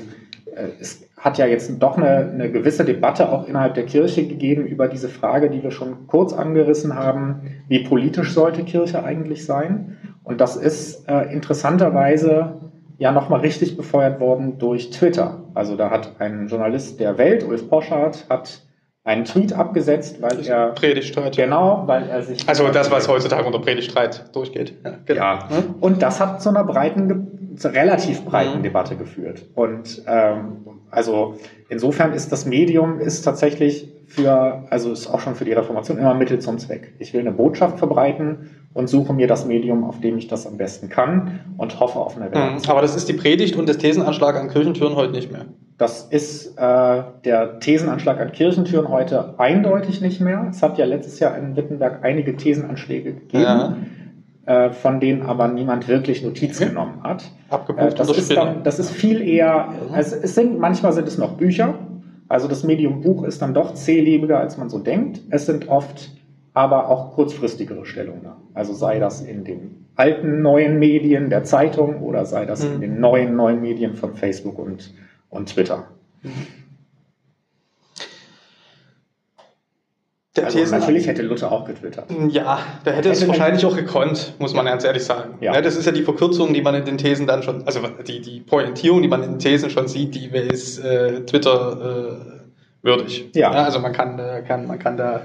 es 0.79 1.07
hat 1.17 1.37
ja 1.37 1.45
jetzt 1.45 1.71
doch 1.79 1.97
eine, 1.97 2.31
eine, 2.33 2.51
gewisse 2.51 2.83
Debatte 2.83 3.31
auch 3.31 3.47
innerhalb 3.47 3.75
der 3.75 3.85
Kirche 3.85 4.25
gegeben 4.27 4.65
über 4.65 4.87
diese 4.87 5.09
Frage, 5.09 5.49
die 5.49 5.63
wir 5.63 5.71
schon 5.71 6.07
kurz 6.07 6.33
angerissen 6.33 6.95
haben, 6.95 7.41
wie 7.67 7.83
politisch 7.83 8.33
sollte 8.33 8.63
Kirche 8.63 9.03
eigentlich 9.03 9.45
sein? 9.45 9.97
Und 10.23 10.41
das 10.41 10.55
ist 10.55 11.07
äh, 11.07 11.31
interessanterweise 11.31 12.59
ja 12.97 13.11
nochmal 13.11 13.39
richtig 13.41 13.77
befeuert 13.77 14.19
worden 14.19 14.59
durch 14.59 14.91
Twitter. 14.91 15.43
Also 15.53 15.75
da 15.75 15.89
hat 15.89 16.15
ein 16.19 16.47
Journalist 16.47 16.99
der 16.99 17.17
Welt, 17.17 17.43
Ulf 17.43 17.67
Poschardt, 17.69 18.25
hat 18.29 18.61
einen 19.03 19.25
Tweet 19.25 19.53
abgesetzt, 19.53 20.21
weil 20.21 20.45
er 20.45 20.67
Predigtstreit. 20.73 21.35
Genau, 21.35 21.83
weil 21.87 22.07
er 22.07 22.21
sich 22.21 22.47
also 22.47 22.67
das, 22.69 22.91
was 22.91 23.07
heutzutage 23.07 23.43
unter 23.45 23.59
Predigtstreit 23.59 24.35
durchgeht. 24.35 24.75
Ja, 24.83 24.93
genau. 25.05 25.21
ja. 25.21 25.45
und 25.79 26.01
das 26.01 26.19
hat 26.19 26.41
zu 26.41 26.49
einer 26.49 26.63
breiten, 26.63 27.30
relativ 27.63 28.23
breiten 28.25 28.59
mhm. 28.59 28.63
Debatte 28.63 28.95
geführt. 28.95 29.45
Und 29.55 30.03
ähm, 30.07 30.57
also 30.89 31.35
insofern 31.69 32.13
ist 32.13 32.31
das 32.31 32.45
Medium 32.45 32.99
ist 32.99 33.23
tatsächlich 33.23 33.89
für, 34.07 34.63
also 34.69 34.91
ist 34.91 35.07
auch 35.07 35.21
schon 35.21 35.35
für 35.35 35.45
die 35.45 35.53
Reformation 35.53 35.97
immer 35.97 36.13
Mittel 36.13 36.39
zum 36.39 36.57
Zweck. 36.57 36.93
Ich 36.99 37.13
will 37.13 37.21
eine 37.21 37.31
Botschaft 37.31 37.79
verbreiten 37.79 38.49
und 38.73 38.87
suche 38.87 39.13
mir 39.13 39.27
das 39.27 39.45
Medium, 39.45 39.83
auf 39.83 40.01
dem 40.01 40.17
ich 40.17 40.27
das 40.27 40.45
am 40.45 40.57
besten 40.57 40.89
kann 40.89 41.39
und 41.57 41.79
hoffe 41.79 41.99
auf 41.99 42.17
eine 42.17 42.25
Reaktion. 42.25 42.55
Mhm. 42.55 42.69
Aber 42.69 42.81
das 42.81 42.95
ist 42.95 43.07
die 43.07 43.13
Predigt 43.13 43.55
und 43.55 43.69
das 43.69 43.77
Thesenanschlag 43.77 44.35
an 44.35 44.49
Kirchentüren 44.49 44.95
heute 44.95 45.13
nicht 45.13 45.31
mehr. 45.31 45.45
Das 45.77 46.03
ist 46.03 46.57
äh, 46.57 47.03
der 47.25 47.59
Thesenanschlag 47.59 48.19
an 48.19 48.31
Kirchentüren 48.31 48.89
heute 48.89 49.39
eindeutig 49.39 50.01
nicht 50.01 50.21
mehr. 50.21 50.47
Es 50.49 50.61
hat 50.61 50.77
ja 50.77 50.85
letztes 50.85 51.19
Jahr 51.19 51.37
in 51.37 51.55
Wittenberg 51.55 52.03
einige 52.03 52.35
Thesenanschläge 52.35 53.13
gegeben. 53.13 53.43
Ja. 53.43 53.77
Äh, 54.45 54.71
von 54.71 54.99
denen 54.99 55.21
aber 55.21 55.47
niemand 55.49 55.87
wirklich 55.87 56.23
Notiz 56.23 56.59
okay. 56.59 56.69
genommen 56.69 57.03
hat. 57.03 57.23
Abgebucht 57.49 57.93
äh, 57.93 57.95
das, 57.95 58.17
ist 58.17 58.35
dann, 58.35 58.63
das 58.63 58.79
ist 58.79 58.89
viel 58.89 59.21
eher, 59.21 59.69
also 59.93 60.15
es 60.15 60.33
sind, 60.33 60.57
manchmal 60.57 60.93
sind 60.93 61.07
es 61.07 61.19
noch 61.19 61.33
Bücher, 61.33 61.75
also 62.27 62.47
das 62.47 62.63
Medium 62.63 63.01
Buch 63.01 63.23
ist 63.23 63.39
dann 63.43 63.53
doch 63.53 63.75
zählebiger, 63.75 64.39
als 64.39 64.57
man 64.57 64.69
so 64.69 64.79
denkt. 64.79 65.21
Es 65.29 65.45
sind 65.45 65.69
oft 65.69 66.09
aber 66.53 66.89
auch 66.89 67.13
kurzfristigere 67.13 67.85
Stellungnahmen. 67.85 68.41
Also 68.55 68.73
sei 68.73 68.97
das 68.97 69.21
in 69.21 69.43
den 69.43 69.85
alten 69.95 70.41
neuen 70.41 70.79
Medien 70.79 71.29
der 71.29 71.43
Zeitung 71.43 72.01
oder 72.01 72.25
sei 72.25 72.45
das 72.45 72.67
mhm. 72.67 72.75
in 72.75 72.81
den 72.81 72.99
neuen 72.99 73.35
neuen 73.35 73.61
Medien 73.61 73.93
von 73.93 74.15
Facebook 74.15 74.57
und, 74.57 74.91
und 75.29 75.49
Twitter. 75.49 75.83
Mhm. 76.23 76.31
Der 80.37 80.45
also 80.45 80.59
Thesen, 80.59 80.79
natürlich 80.79 81.07
hätte 81.07 81.23
Luther 81.23 81.51
auch 81.51 81.65
getwittert. 81.65 82.09
Ja, 82.29 82.59
der 82.85 82.93
hätte, 82.93 83.09
hätte 83.09 83.21
es 83.21 83.27
wahrscheinlich 83.27 83.65
auch 83.65 83.75
gekonnt, 83.75 84.35
muss 84.39 84.53
man 84.53 84.65
ganz 84.65 84.85
ehrlich 84.85 85.03
sagen. 85.03 85.35
Ja. 85.41 85.53
ja. 85.53 85.61
das 85.61 85.75
ist 85.75 85.85
ja 85.85 85.91
die 85.91 86.03
Verkürzung, 86.03 86.53
die 86.53 86.61
man 86.61 86.73
in 86.73 86.85
den 86.85 86.97
Thesen 86.97 87.27
dann 87.27 87.43
schon, 87.43 87.65
also 87.65 87.81
die, 88.07 88.21
die 88.21 88.39
Pointierung, 88.39 89.01
die 89.01 89.09
man 89.09 89.23
in 89.23 89.31
den 89.31 89.39
Thesen 89.39 89.69
schon 89.69 89.89
sieht, 89.89 90.15
die 90.15 90.27
ist 90.27 90.79
äh, 90.79 91.25
Twitter 91.25 92.11
äh, 92.81 92.85
würdig. 92.85 93.29
Ja. 93.35 93.53
ja. 93.53 93.63
Also 93.63 93.79
man 93.79 93.91
kann, 93.91 94.19
äh, 94.19 94.41
kann, 94.47 94.67
man 94.67 94.79
kann 94.79 94.95
da, 94.95 95.23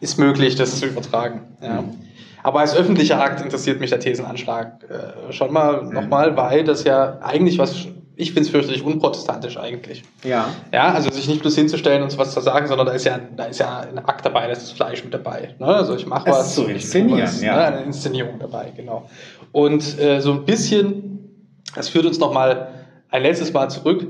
ist 0.00 0.18
möglich, 0.18 0.54
das 0.54 0.80
zu 0.80 0.86
übertragen. 0.86 1.40
Ja. 1.62 1.80
Mhm. 1.80 1.94
Aber 2.42 2.60
als 2.60 2.76
öffentlicher 2.76 3.20
Akt 3.20 3.40
interessiert 3.40 3.80
mich 3.80 3.88
der 3.88 4.00
Thesenanschlag 4.00 4.84
äh, 4.90 5.32
schon 5.32 5.50
mal 5.50 5.82
mhm. 5.82 5.94
nochmal, 5.94 6.36
weil 6.36 6.62
das 6.62 6.84
ja 6.84 7.18
eigentlich 7.22 7.58
was 7.58 7.88
ich 8.18 8.32
finde 8.32 8.46
es 8.46 8.50
fürchterlich 8.50 8.82
unprotestantisch 8.82 9.58
eigentlich. 9.58 10.02
Ja. 10.24 10.48
Ja, 10.72 10.94
also 10.94 11.10
sich 11.10 11.28
nicht 11.28 11.42
bloß 11.42 11.54
hinzustellen 11.54 12.02
und 12.02 12.16
was 12.16 12.32
zu 12.32 12.40
sagen, 12.40 12.66
sondern 12.66 12.86
da 12.86 12.94
ist 12.94 13.04
ja, 13.04 13.20
da 13.36 13.44
ist 13.44 13.60
ja 13.60 13.80
ein 13.80 13.98
Akt 13.98 14.24
dabei, 14.24 14.46
da 14.46 14.52
ist 14.52 14.62
das 14.62 14.72
Fleisch 14.72 15.04
mit 15.04 15.12
dabei. 15.12 15.54
Ne? 15.58 15.66
Also 15.66 15.94
ich 15.94 16.06
mache 16.06 16.30
was. 16.30 16.54
Zu 16.54 16.64
inszenieren, 16.64 17.22
was, 17.22 17.42
ja. 17.42 17.54
Ne? 17.54 17.64
Eine 17.66 17.82
Inszenierung 17.82 18.38
dabei, 18.38 18.72
genau. 18.74 19.08
Und 19.52 20.00
äh, 20.00 20.20
so 20.20 20.32
ein 20.32 20.46
bisschen, 20.46 21.60
das 21.74 21.90
führt 21.90 22.06
uns 22.06 22.18
nochmal 22.18 22.68
ein 23.10 23.22
letztes 23.22 23.52
Mal 23.52 23.68
zurück 23.68 24.06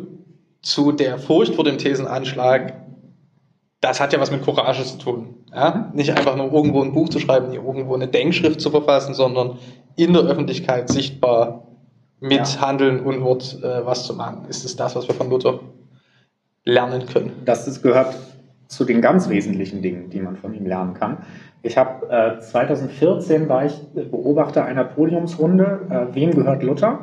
zu 0.63 0.93
der 0.93 1.19
Furcht 1.19 1.57
vor 1.57 1.65
dem 1.65 1.79
Thesenanschlag. 1.79 2.75
Das 3.81 4.01
hat 4.01 4.13
ja 4.13 4.21
was 4.21 4.31
mit 4.31 4.45
Courage 4.45 4.85
zu 4.85 4.99
tun. 4.99 5.35
Ja? 5.53 5.91
Nicht 5.95 6.17
einfach 6.17 6.37
nur 6.37 6.53
irgendwo 6.53 6.81
ein 6.81 6.93
Buch 6.93 7.09
zu 7.09 7.19
schreiben, 7.19 7.49
nicht 7.49 7.63
irgendwo 7.63 7.95
eine 7.97 8.07
Denkschrift 8.07 8.61
zu 8.61 8.71
verfassen, 8.71 9.15
sondern 9.15 9.59
in 9.97 10.13
der 10.13 10.23
Öffentlichkeit 10.23 10.89
sichtbar 10.91 11.66
mit 12.21 12.55
ja. 12.55 12.61
Handeln 12.61 13.01
und 13.01 13.23
Wort 13.23 13.59
äh, 13.63 13.85
was 13.85 14.07
zu 14.07 14.15
machen. 14.15 14.47
Ist 14.49 14.65
es 14.65 14.77
das, 14.77 14.97
was 14.97 15.09
wir 15.09 15.15
von 15.15 15.31
Luther 15.31 15.61
lernen 16.65 17.07
können? 17.07 17.33
Das 17.45 17.69
ist, 17.69 17.83
gehört 17.83 18.15
zu 18.69 18.85
den 18.85 19.01
ganz 19.01 19.29
wesentlichen 19.29 19.83
Dingen, 19.83 20.11
die 20.11 20.21
man 20.21 20.37
von 20.37 20.55
ihm 20.55 20.67
lernen 20.67 20.95
kann. 20.95 21.19
Ich 21.63 21.77
habe 21.77 22.09
äh, 22.09 22.41
2014 22.41 23.49
war 23.49 23.67
ich 23.67 23.75
Beobachter 23.93 24.65
einer 24.65 24.85
Podiumsrunde, 24.85 25.81
äh, 25.91 26.15
wem 26.15 26.33
gehört 26.33 26.63
Luther? 26.63 27.01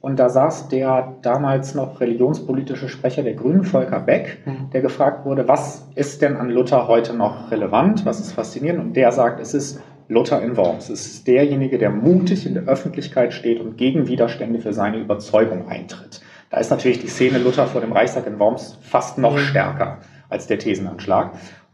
Und 0.00 0.18
da 0.18 0.28
saß 0.28 0.68
der 0.68 1.14
damals 1.22 1.74
noch 1.74 1.98
religionspolitische 1.98 2.90
Sprecher 2.90 3.22
der 3.22 3.32
Grünen, 3.34 3.64
Volker 3.64 4.00
Beck, 4.00 4.42
mhm. 4.44 4.68
der 4.70 4.82
gefragt 4.82 5.24
wurde, 5.24 5.48
was 5.48 5.88
ist 5.94 6.20
denn 6.20 6.36
an 6.36 6.50
Luther 6.50 6.88
heute 6.88 7.14
noch 7.14 7.50
relevant, 7.50 8.04
was 8.04 8.20
ist 8.20 8.32
faszinierend? 8.32 8.80
Und 8.80 8.92
der 8.94 9.12
sagt, 9.12 9.40
es 9.40 9.54
ist 9.54 9.80
Luther 10.08 10.42
in 10.42 10.56
Worms. 10.56 10.90
Es 10.90 11.06
ist 11.06 11.26
derjenige, 11.26 11.78
der 11.78 11.90
mutig 11.90 12.46
in 12.46 12.54
der 12.54 12.64
Öffentlichkeit 12.64 13.32
steht 13.32 13.60
und 13.60 13.76
gegen 13.76 14.06
Widerstände 14.06 14.60
für 14.60 14.72
seine 14.72 14.98
Überzeugung 14.98 15.68
eintritt. 15.68 16.20
Da 16.50 16.58
ist 16.58 16.70
natürlich 16.70 17.00
die 17.00 17.08
Szene 17.08 17.38
Luther 17.38 17.66
vor 17.66 17.80
dem 17.80 17.92
Reichstag 17.92 18.26
in 18.26 18.38
Worms 18.38 18.78
fast 18.80 19.18
noch 19.18 19.34
mhm. 19.34 19.38
stärker 19.38 19.98
als 20.28 20.46
der 20.46 20.58
Thesenanschlag. 20.58 21.32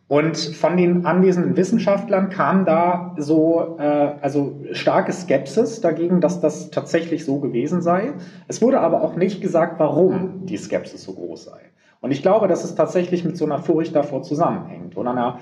Und 0.09 0.37
von 0.37 0.77
den 0.77 1.07
anwesenden 1.07 1.57
Wissenschaftlern 1.57 2.31
kam 2.31 2.65
da 2.65 3.15
so 3.17 3.77
äh, 3.79 3.83
also 4.21 4.61
starke 4.73 5.13
Skepsis 5.13 5.81
dagegen, 5.81 6.21
dass 6.21 6.41
das 6.41 6.71
tatsächlich 6.71 7.25
so 7.25 7.39
gewesen 7.39 7.81
sei. 7.81 8.15
Es 8.49 8.61
wurde 8.61 8.81
aber 8.81 9.03
auch 9.03 9.15
nicht 9.15 9.41
gesagt, 9.41 9.79
warum 9.79 10.47
die 10.47 10.57
Skepsis 10.57 11.05
so 11.05 11.13
groß 11.13 11.45
sei. 11.45 11.61
Und 12.01 12.11
ich 12.11 12.23
glaube, 12.23 12.49
dass 12.49 12.65
es 12.65 12.75
tatsächlich 12.75 13.25
mit 13.25 13.37
so 13.37 13.45
einer 13.45 13.59
Furcht 13.59 13.95
davor 13.95 14.23
zusammenhängt 14.23 14.97
oder 14.97 15.11
einer 15.11 15.39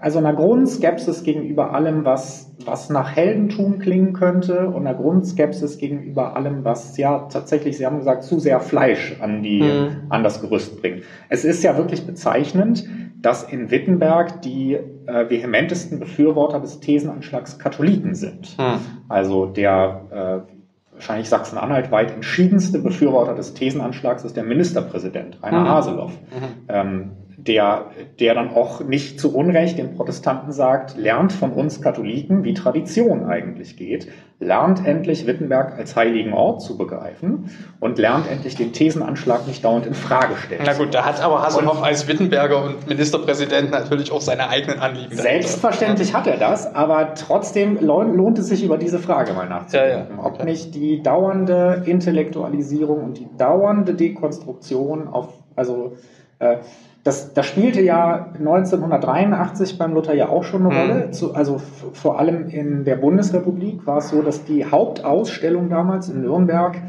also 0.00 0.18
einer 0.18 0.32
Grundskepsis 0.32 1.22
gegenüber 1.24 1.74
allem, 1.74 2.04
was, 2.04 2.54
was 2.64 2.90
nach 2.90 3.14
Heldentum 3.14 3.78
klingen 3.78 4.12
könnte 4.12 4.68
und 4.68 4.86
einer 4.86 4.96
Grundskepsis 4.96 5.78
gegenüber 5.78 6.36
allem, 6.36 6.64
was 6.64 6.96
ja 6.96 7.28
tatsächlich, 7.30 7.76
Sie 7.76 7.84
haben 7.84 7.98
gesagt, 7.98 8.22
zu 8.22 8.38
sehr 8.38 8.60
Fleisch 8.60 9.16
an, 9.20 9.42
die, 9.42 9.62
mhm. 9.62 10.06
an 10.08 10.22
das 10.22 10.40
Gerüst 10.40 10.80
bringt. 10.80 11.02
Es 11.28 11.44
ist 11.44 11.62
ja 11.62 11.76
wirklich 11.76 12.06
bezeichnend, 12.06 12.88
dass 13.20 13.42
in 13.42 13.70
Wittenberg 13.70 14.42
die 14.42 14.74
äh, 14.74 15.30
vehementesten 15.30 15.98
Befürworter 15.98 16.60
des 16.60 16.80
Thesenanschlags 16.80 17.58
Katholiken 17.58 18.14
sind. 18.14 18.56
Mhm. 18.58 18.80
Also 19.08 19.46
der 19.46 20.44
äh, 20.46 20.52
wahrscheinlich 20.94 21.28
Sachsen-Anhalt 21.28 21.90
weit 21.90 22.10
entschiedenste 22.10 22.78
Befürworter 22.78 23.34
des 23.34 23.54
Thesenanschlags 23.54 24.24
ist 24.24 24.36
der 24.36 24.44
Ministerpräsident 24.44 25.42
Rainer 25.42 25.60
mhm. 25.60 25.68
Haseloff. 25.68 26.12
Mhm. 26.12 26.68
Ähm, 26.68 27.10
der, 27.36 27.90
der 28.20 28.34
dann 28.34 28.50
auch 28.50 28.80
nicht 28.80 29.18
zu 29.18 29.34
Unrecht 29.34 29.78
den 29.78 29.94
Protestanten 29.94 30.52
sagt, 30.52 30.96
lernt 30.96 31.32
von 31.32 31.52
uns 31.52 31.80
Katholiken, 31.80 32.44
wie 32.44 32.54
Tradition 32.54 33.24
eigentlich 33.24 33.76
geht, 33.76 34.08
lernt 34.38 34.86
endlich 34.86 35.26
Wittenberg 35.26 35.78
als 35.78 35.96
heiligenOrt 35.96 36.62
zu 36.62 36.76
begreifen 36.76 37.50
und 37.80 37.98
lernt 37.98 38.30
endlich 38.30 38.56
den 38.56 38.72
Thesenanschlag 38.72 39.46
nicht 39.46 39.64
dauernd 39.64 39.86
in 39.86 39.94
Frage 39.94 40.36
stellen. 40.36 40.62
Na 40.64 40.74
gut, 40.74 40.94
da 40.94 41.04
hat 41.04 41.22
aber 41.22 41.42
Hasselhoff 41.42 41.82
als 41.82 42.06
Wittenberger 42.08 42.64
und 42.64 42.88
Ministerpräsident 42.88 43.70
natürlich 43.70 44.12
auch 44.12 44.20
seine 44.20 44.48
eigenen 44.48 44.78
Anliegen. 44.80 45.16
Selbstverständlich 45.16 46.12
dahinter. 46.12 46.32
hat 46.32 46.40
er 46.40 46.48
das, 46.50 46.74
aber 46.74 47.14
trotzdem 47.14 47.78
lohnt 47.80 48.38
es 48.38 48.48
sich 48.48 48.64
über 48.64 48.78
diese 48.78 48.98
Frage 48.98 49.32
mal 49.32 49.48
nachzudenken, 49.48 50.16
ja, 50.16 50.22
ja. 50.22 50.24
Ob 50.24 50.44
nicht 50.44 50.74
die 50.74 51.02
dauernde 51.02 51.82
Intellektualisierung 51.86 53.02
und 53.02 53.18
die 53.18 53.28
dauernde 53.36 53.94
Dekonstruktion 53.94 55.08
auf, 55.08 55.28
also 55.56 55.96
äh, 56.38 56.58
das, 57.04 57.34
das 57.34 57.44
spielte 57.44 57.82
ja 57.82 58.32
1983 58.38 59.76
beim 59.76 59.92
Luther 59.92 60.14
ja 60.14 60.30
auch 60.30 60.42
schon 60.42 60.66
eine 60.66 60.74
mhm. 60.74 60.80
Rolle. 60.80 61.10
Zu, 61.10 61.34
also 61.34 61.60
vor 61.92 62.18
allem 62.18 62.48
in 62.48 62.84
der 62.84 62.96
Bundesrepublik 62.96 63.86
war 63.86 63.98
es 63.98 64.08
so, 64.08 64.22
dass 64.22 64.44
die 64.44 64.64
Hauptausstellung 64.64 65.68
damals 65.68 66.08
in 66.08 66.22
Nürnberg 66.22 66.80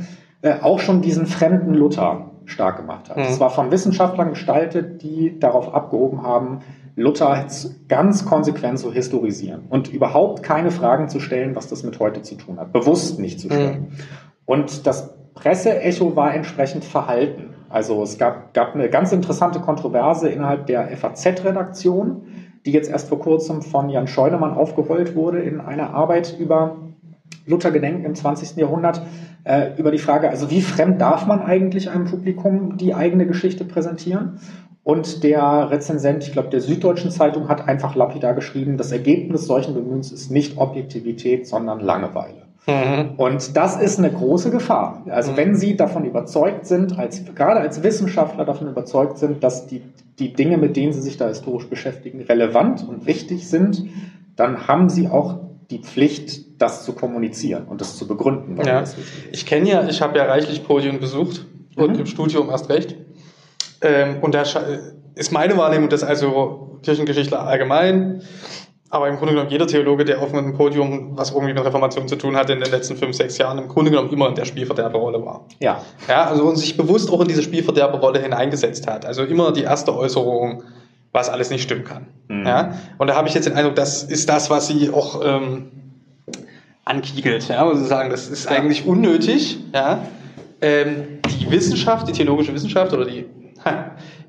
äh, 0.41 0.55
auch 0.61 0.79
schon 0.79 1.01
diesen 1.01 1.25
fremden 1.27 1.73
Luther 1.73 2.31
stark 2.45 2.77
gemacht 2.77 3.09
hat. 3.09 3.17
Es 3.17 3.35
mhm. 3.35 3.39
war 3.41 3.49
von 3.49 3.71
Wissenschaftlern 3.71 4.29
gestaltet, 4.29 5.03
die 5.03 5.37
darauf 5.37 5.73
abgehoben 5.73 6.23
haben, 6.23 6.59
Luther 6.95 7.47
ganz 7.89 8.25
konsequent 8.25 8.79
zu 8.79 8.93
historisieren 8.93 9.63
und 9.69 9.91
überhaupt 9.91 10.43
keine 10.43 10.71
Fragen 10.71 11.09
zu 11.09 11.19
stellen, 11.19 11.55
was 11.55 11.67
das 11.67 11.83
mit 11.83 11.99
heute 11.99 12.21
zu 12.21 12.35
tun 12.35 12.57
hat. 12.57 12.71
Bewusst 12.71 13.19
nicht 13.19 13.41
zu 13.41 13.47
stellen. 13.47 13.81
Mhm. 13.81 13.97
Und 14.45 14.87
das 14.87 15.13
Presseecho 15.33 16.15
war 16.15 16.33
entsprechend 16.33 16.85
verhalten. 16.85 17.54
Also 17.75 18.01
es 18.03 18.17
gab, 18.17 18.53
gab 18.53 18.73
eine 18.73 18.89
ganz 18.89 19.11
interessante 19.11 19.59
Kontroverse 19.59 20.29
innerhalb 20.29 20.65
der 20.65 20.95
FAZ-Redaktion, 20.95 22.21
die 22.65 22.71
jetzt 22.71 22.89
erst 22.89 23.09
vor 23.09 23.19
kurzem 23.19 23.61
von 23.61 23.89
Jan 23.89 24.07
Scheunemann 24.07 24.53
aufgerollt 24.53 25.13
wurde 25.13 25.39
in 25.39 25.59
einer 25.59 25.93
Arbeit 25.93 26.37
über 26.39 26.77
Luther 27.45 27.71
Gedenken 27.71 28.05
im 28.05 28.15
20. 28.15 28.55
Jahrhundert, 28.55 29.01
äh, 29.43 29.71
über 29.77 29.91
die 29.91 29.97
Frage, 29.97 30.29
also 30.29 30.49
wie 30.49 30.61
fremd 30.61 31.01
darf 31.01 31.27
man 31.27 31.41
eigentlich 31.41 31.89
einem 31.89 32.05
Publikum 32.05 32.77
die 32.77 32.93
eigene 32.93 33.27
Geschichte 33.27 33.65
präsentieren? 33.65 34.39
Und 34.85 35.25
der 35.25 35.69
Rezensent, 35.69 36.23
ich 36.23 36.31
glaube, 36.31 36.47
der 36.47 36.61
Süddeutschen 36.61 37.11
Zeitung 37.11 37.49
hat 37.49 37.67
einfach 37.67 37.93
lapidar 37.93 38.35
geschrieben, 38.35 38.77
das 38.77 38.93
Ergebnis 38.93 39.47
solchen 39.47 39.73
Bemühens 39.73 40.13
ist 40.13 40.31
nicht 40.31 40.57
Objektivität, 40.57 41.45
sondern 41.45 41.81
Langeweile. 41.81 42.44
Mhm. 42.67 43.11
Und 43.17 43.55
das 43.55 43.79
ist 43.79 43.99
eine 43.99 44.11
große 44.11 44.49
Gefahr. 44.49 45.03
Also 45.09 45.33
mhm. 45.33 45.37
wenn 45.37 45.55
Sie 45.55 45.75
davon 45.75 46.05
überzeugt 46.05 46.65
sind, 46.65 46.97
als, 46.97 47.23
gerade 47.35 47.59
als 47.59 47.83
Wissenschaftler 47.83 48.45
davon 48.45 48.67
überzeugt 48.67 49.17
sind, 49.17 49.43
dass 49.43 49.67
die, 49.67 49.81
die 50.19 50.33
Dinge, 50.33 50.57
mit 50.57 50.75
denen 50.75 50.93
Sie 50.93 51.01
sich 51.01 51.17
da 51.17 51.27
historisch 51.27 51.67
beschäftigen, 51.67 52.21
relevant 52.21 52.87
und 52.87 53.05
wichtig 53.05 53.47
sind, 53.47 53.85
dann 54.35 54.67
haben 54.67 54.89
Sie 54.89 55.07
auch 55.07 55.39
die 55.69 55.79
Pflicht, 55.79 56.61
das 56.61 56.85
zu 56.85 56.93
kommunizieren 56.93 57.65
und 57.65 57.81
das 57.81 57.97
zu 57.97 58.07
begründen. 58.07 58.57
Ja. 58.65 58.83
Ich 59.31 59.45
kenne 59.45 59.69
ja, 59.69 59.87
ich 59.87 60.01
habe 60.01 60.17
ja 60.17 60.25
reichlich 60.25 60.63
Podien 60.63 60.99
besucht 60.99 61.45
und 61.75 61.93
mhm. 61.93 61.99
im 61.99 62.05
Studium 62.05 62.49
erst 62.49 62.69
recht. 62.69 62.95
Ähm, 63.81 64.17
und 64.21 64.33
da 64.33 64.43
ist 65.15 65.31
meine 65.31 65.57
Wahrnehmung, 65.57 65.89
dass 65.89 66.03
also 66.03 66.79
Kirchengeschichtler 66.83 67.45
allgemein, 67.45 68.21
aber 68.95 69.09
im 69.09 69.17
Grunde 69.17 69.33
genommen 69.33 69.49
jeder 69.49 69.67
Theologe, 69.67 70.05
der 70.05 70.21
auf 70.21 70.33
einem 70.33 70.53
Podium 70.53 71.17
was 71.17 71.31
irgendwie 71.31 71.53
mit 71.53 71.65
Reformation 71.65 72.07
zu 72.07 72.15
tun 72.15 72.37
hatte 72.37 72.53
in 72.53 72.61
den 72.61 72.71
letzten 72.71 72.95
fünf, 72.95 73.13
sechs 73.15 73.37
Jahren, 73.37 73.57
im 73.57 73.67
Grunde 73.67 73.91
genommen 73.91 74.09
immer 74.09 74.29
in 74.29 74.35
der 74.35 74.45
Spielverderberrolle 74.45 75.23
war. 75.25 75.45
Ja. 75.59 75.81
Ja, 76.07 76.23
also 76.25 76.45
und 76.45 76.55
sich 76.55 76.77
bewusst 76.77 77.11
auch 77.11 77.19
in 77.19 77.27
diese 77.27 77.43
Spielverderberrolle 77.43 78.21
hineingesetzt 78.21 78.87
hat. 78.87 79.05
Also 79.05 79.23
immer 79.23 79.51
die 79.51 79.63
erste 79.63 79.93
Äußerung, 79.93 80.63
was 81.11 81.29
alles 81.29 81.49
nicht 81.49 81.63
stimmen 81.63 81.83
kann. 81.83 82.07
Mhm. 82.29 82.45
Ja, 82.45 82.75
und 82.97 83.07
da 83.07 83.15
habe 83.15 83.27
ich 83.27 83.33
jetzt 83.33 83.45
den 83.45 83.55
Eindruck, 83.55 83.75
das 83.75 84.03
ist 84.03 84.29
das, 84.29 84.49
was 84.49 84.67
sie 84.67 84.89
auch 84.89 85.21
ähm, 85.25 85.71
ankiegelt. 86.85 87.49
Ja, 87.49 87.65
muss 87.65 87.81
ich 87.81 87.87
sagen, 87.87 88.09
das 88.09 88.29
ist 88.29 88.47
eigentlich 88.47 88.85
unnötig. 88.85 89.57
Ja, 89.73 89.99
ähm, 90.61 91.19
die 91.41 91.51
Wissenschaft, 91.51 92.07
die 92.07 92.13
theologische 92.13 92.53
Wissenschaft 92.53 92.93
oder 92.93 93.03
die 93.03 93.25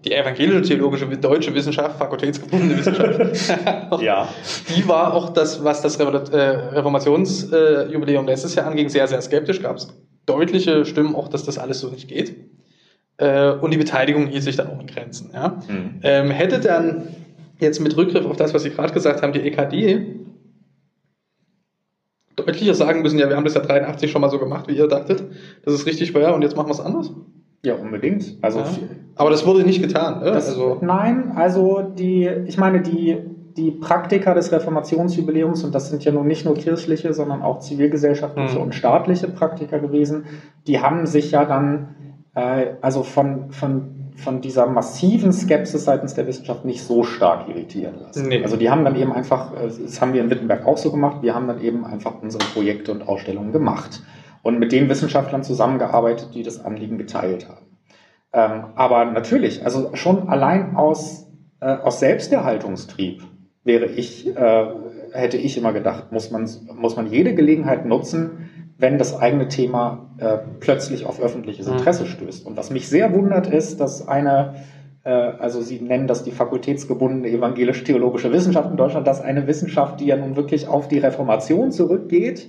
die 0.06 0.12
evangelische 0.12 0.62
theologische 0.62 1.06
deutsche 1.08 1.54
Wissenschaft, 1.54 1.98
fakultätsgebundene 1.98 2.78
Wissenschaft, 2.78 4.00
ja. 4.00 4.28
die 4.74 4.86
war 4.86 5.14
auch 5.14 5.30
das, 5.30 5.64
was 5.64 5.82
das 5.82 5.96
äh, 5.96 6.04
Reformationsjubiläum 6.04 8.26
letztes 8.26 8.54
Jahr 8.54 8.66
anging, 8.66 8.88
sehr, 8.88 9.08
sehr 9.08 9.20
skeptisch. 9.20 9.60
Gab 9.60 9.76
es 9.76 9.88
deutliche 10.26 10.84
Stimmen 10.84 11.14
auch, 11.14 11.28
dass 11.28 11.44
das 11.44 11.58
alles 11.58 11.80
so 11.80 11.88
nicht 11.88 12.08
geht. 12.08 12.36
Äh, 13.18 13.52
und 13.52 13.72
die 13.72 13.78
Beteiligung 13.78 14.28
hielt 14.28 14.42
sich 14.42 14.56
dann 14.56 14.68
auch 14.68 14.80
in 14.80 14.86
Grenzen. 14.86 15.30
Ja? 15.34 15.60
Mhm. 15.68 16.00
Ähm, 16.02 16.30
hätte 16.30 16.60
dann 16.60 17.08
jetzt 17.58 17.80
mit 17.80 17.96
Rückgriff 17.96 18.26
auf 18.26 18.36
das, 18.36 18.54
was 18.54 18.62
Sie 18.62 18.70
gerade 18.70 18.92
gesagt 18.92 19.22
haben, 19.22 19.32
die 19.32 19.40
EKD 19.40 20.06
deutlicher 22.36 22.74
sagen 22.74 23.02
müssen, 23.02 23.18
ja, 23.18 23.28
wir 23.28 23.36
haben 23.36 23.44
das 23.44 23.54
ja 23.54 23.62
83 23.62 24.10
schon 24.10 24.20
mal 24.20 24.28
so 24.28 24.38
gemacht, 24.38 24.68
wie 24.68 24.76
ihr 24.76 24.86
dachtet, 24.86 25.24
das 25.64 25.74
ist 25.74 25.86
richtig 25.86 26.10
schwer 26.10 26.34
und 26.34 26.42
jetzt 26.42 26.54
machen 26.54 26.68
wir 26.68 26.74
es 26.74 26.80
anders? 26.80 27.10
Ja, 27.64 27.74
unbedingt. 27.74 28.36
Also, 28.42 28.60
ja. 28.60 28.66
Aber 29.16 29.30
das 29.30 29.46
wurde 29.46 29.64
nicht 29.64 29.82
getan. 29.82 30.20
Ne? 30.20 30.26
Das, 30.26 30.48
also 30.48 30.78
nein, 30.80 31.32
also 31.34 31.82
die, 31.82 32.28
ich 32.46 32.58
meine, 32.58 32.80
die, 32.80 33.18
die 33.56 33.70
Praktiker 33.70 34.34
des 34.34 34.52
Reformationsjubiläums, 34.52 35.64
und 35.64 35.74
das 35.74 35.88
sind 35.88 36.04
ja 36.04 36.12
nun 36.12 36.26
nicht 36.26 36.44
nur 36.44 36.54
kirchliche, 36.54 37.14
sondern 37.14 37.42
auch 37.42 37.60
zivilgesellschaftliche 37.60 38.56
mhm. 38.56 38.64
und 38.64 38.74
staatliche 38.74 39.28
Praktiker 39.28 39.78
gewesen, 39.78 40.24
die 40.66 40.80
haben 40.80 41.06
sich 41.06 41.30
ja 41.30 41.44
dann 41.44 41.94
äh, 42.34 42.74
also 42.82 43.02
von, 43.02 43.50
von, 43.50 44.12
von 44.14 44.42
dieser 44.42 44.66
massiven 44.66 45.32
Skepsis 45.32 45.84
seitens 45.84 46.14
der 46.14 46.26
Wissenschaft 46.26 46.64
nicht 46.66 46.82
so 46.82 47.02
stark 47.02 47.48
irritieren 47.48 47.94
lassen. 48.00 48.28
Nee. 48.28 48.42
Also 48.42 48.56
die 48.56 48.70
haben 48.70 48.84
dann 48.84 48.94
eben 48.94 49.12
einfach, 49.12 49.54
äh, 49.54 49.70
das 49.82 50.00
haben 50.00 50.12
wir 50.12 50.20
in 50.20 50.30
Wittenberg 50.30 50.66
auch 50.66 50.76
so 50.76 50.92
gemacht, 50.92 51.22
wir 51.22 51.34
haben 51.34 51.48
dann 51.48 51.60
eben 51.62 51.86
einfach 51.86 52.22
unsere 52.22 52.44
Projekte 52.44 52.92
und 52.92 53.08
Ausstellungen 53.08 53.52
gemacht 53.52 54.02
und 54.46 54.60
mit 54.60 54.70
den 54.70 54.88
Wissenschaftlern 54.88 55.42
zusammengearbeitet, 55.42 56.28
die 56.34 56.44
das 56.44 56.64
Anliegen 56.64 56.98
geteilt 56.98 57.48
haben. 57.48 57.66
Ähm, 58.32 58.66
aber 58.76 59.04
natürlich, 59.06 59.64
also 59.64 59.90
schon 59.94 60.28
allein 60.28 60.76
aus, 60.76 61.26
äh, 61.60 61.66
aus 61.66 61.98
Selbsterhaltungstrieb 61.98 63.24
wäre 63.64 63.86
ich, 63.86 64.24
äh, 64.36 64.66
hätte 65.10 65.36
ich 65.36 65.58
immer 65.58 65.72
gedacht, 65.72 66.12
muss 66.12 66.30
man, 66.30 66.48
muss 66.76 66.94
man 66.94 67.08
jede 67.08 67.34
Gelegenheit 67.34 67.86
nutzen, 67.86 68.48
wenn 68.78 68.98
das 68.98 69.18
eigene 69.18 69.48
Thema 69.48 70.10
äh, 70.18 70.38
plötzlich 70.60 71.06
auf 71.06 71.20
öffentliches 71.20 71.66
mhm. 71.66 71.78
Interesse 71.78 72.06
stößt. 72.06 72.46
Und 72.46 72.56
was 72.56 72.70
mich 72.70 72.88
sehr 72.88 73.12
wundert, 73.12 73.48
ist, 73.48 73.80
dass 73.80 74.06
eine, 74.06 74.54
äh, 75.02 75.10
also 75.10 75.60
Sie 75.60 75.80
nennen 75.80 76.06
das 76.06 76.22
die 76.22 76.30
fakultätsgebundene 76.30 77.28
evangelisch-theologische 77.30 78.30
Wissenschaft 78.30 78.70
in 78.70 78.76
Deutschland, 78.76 79.08
dass 79.08 79.20
eine 79.20 79.48
Wissenschaft, 79.48 79.98
die 79.98 80.06
ja 80.06 80.16
nun 80.16 80.36
wirklich 80.36 80.68
auf 80.68 80.86
die 80.86 80.98
Reformation 80.98 81.72
zurückgeht, 81.72 82.48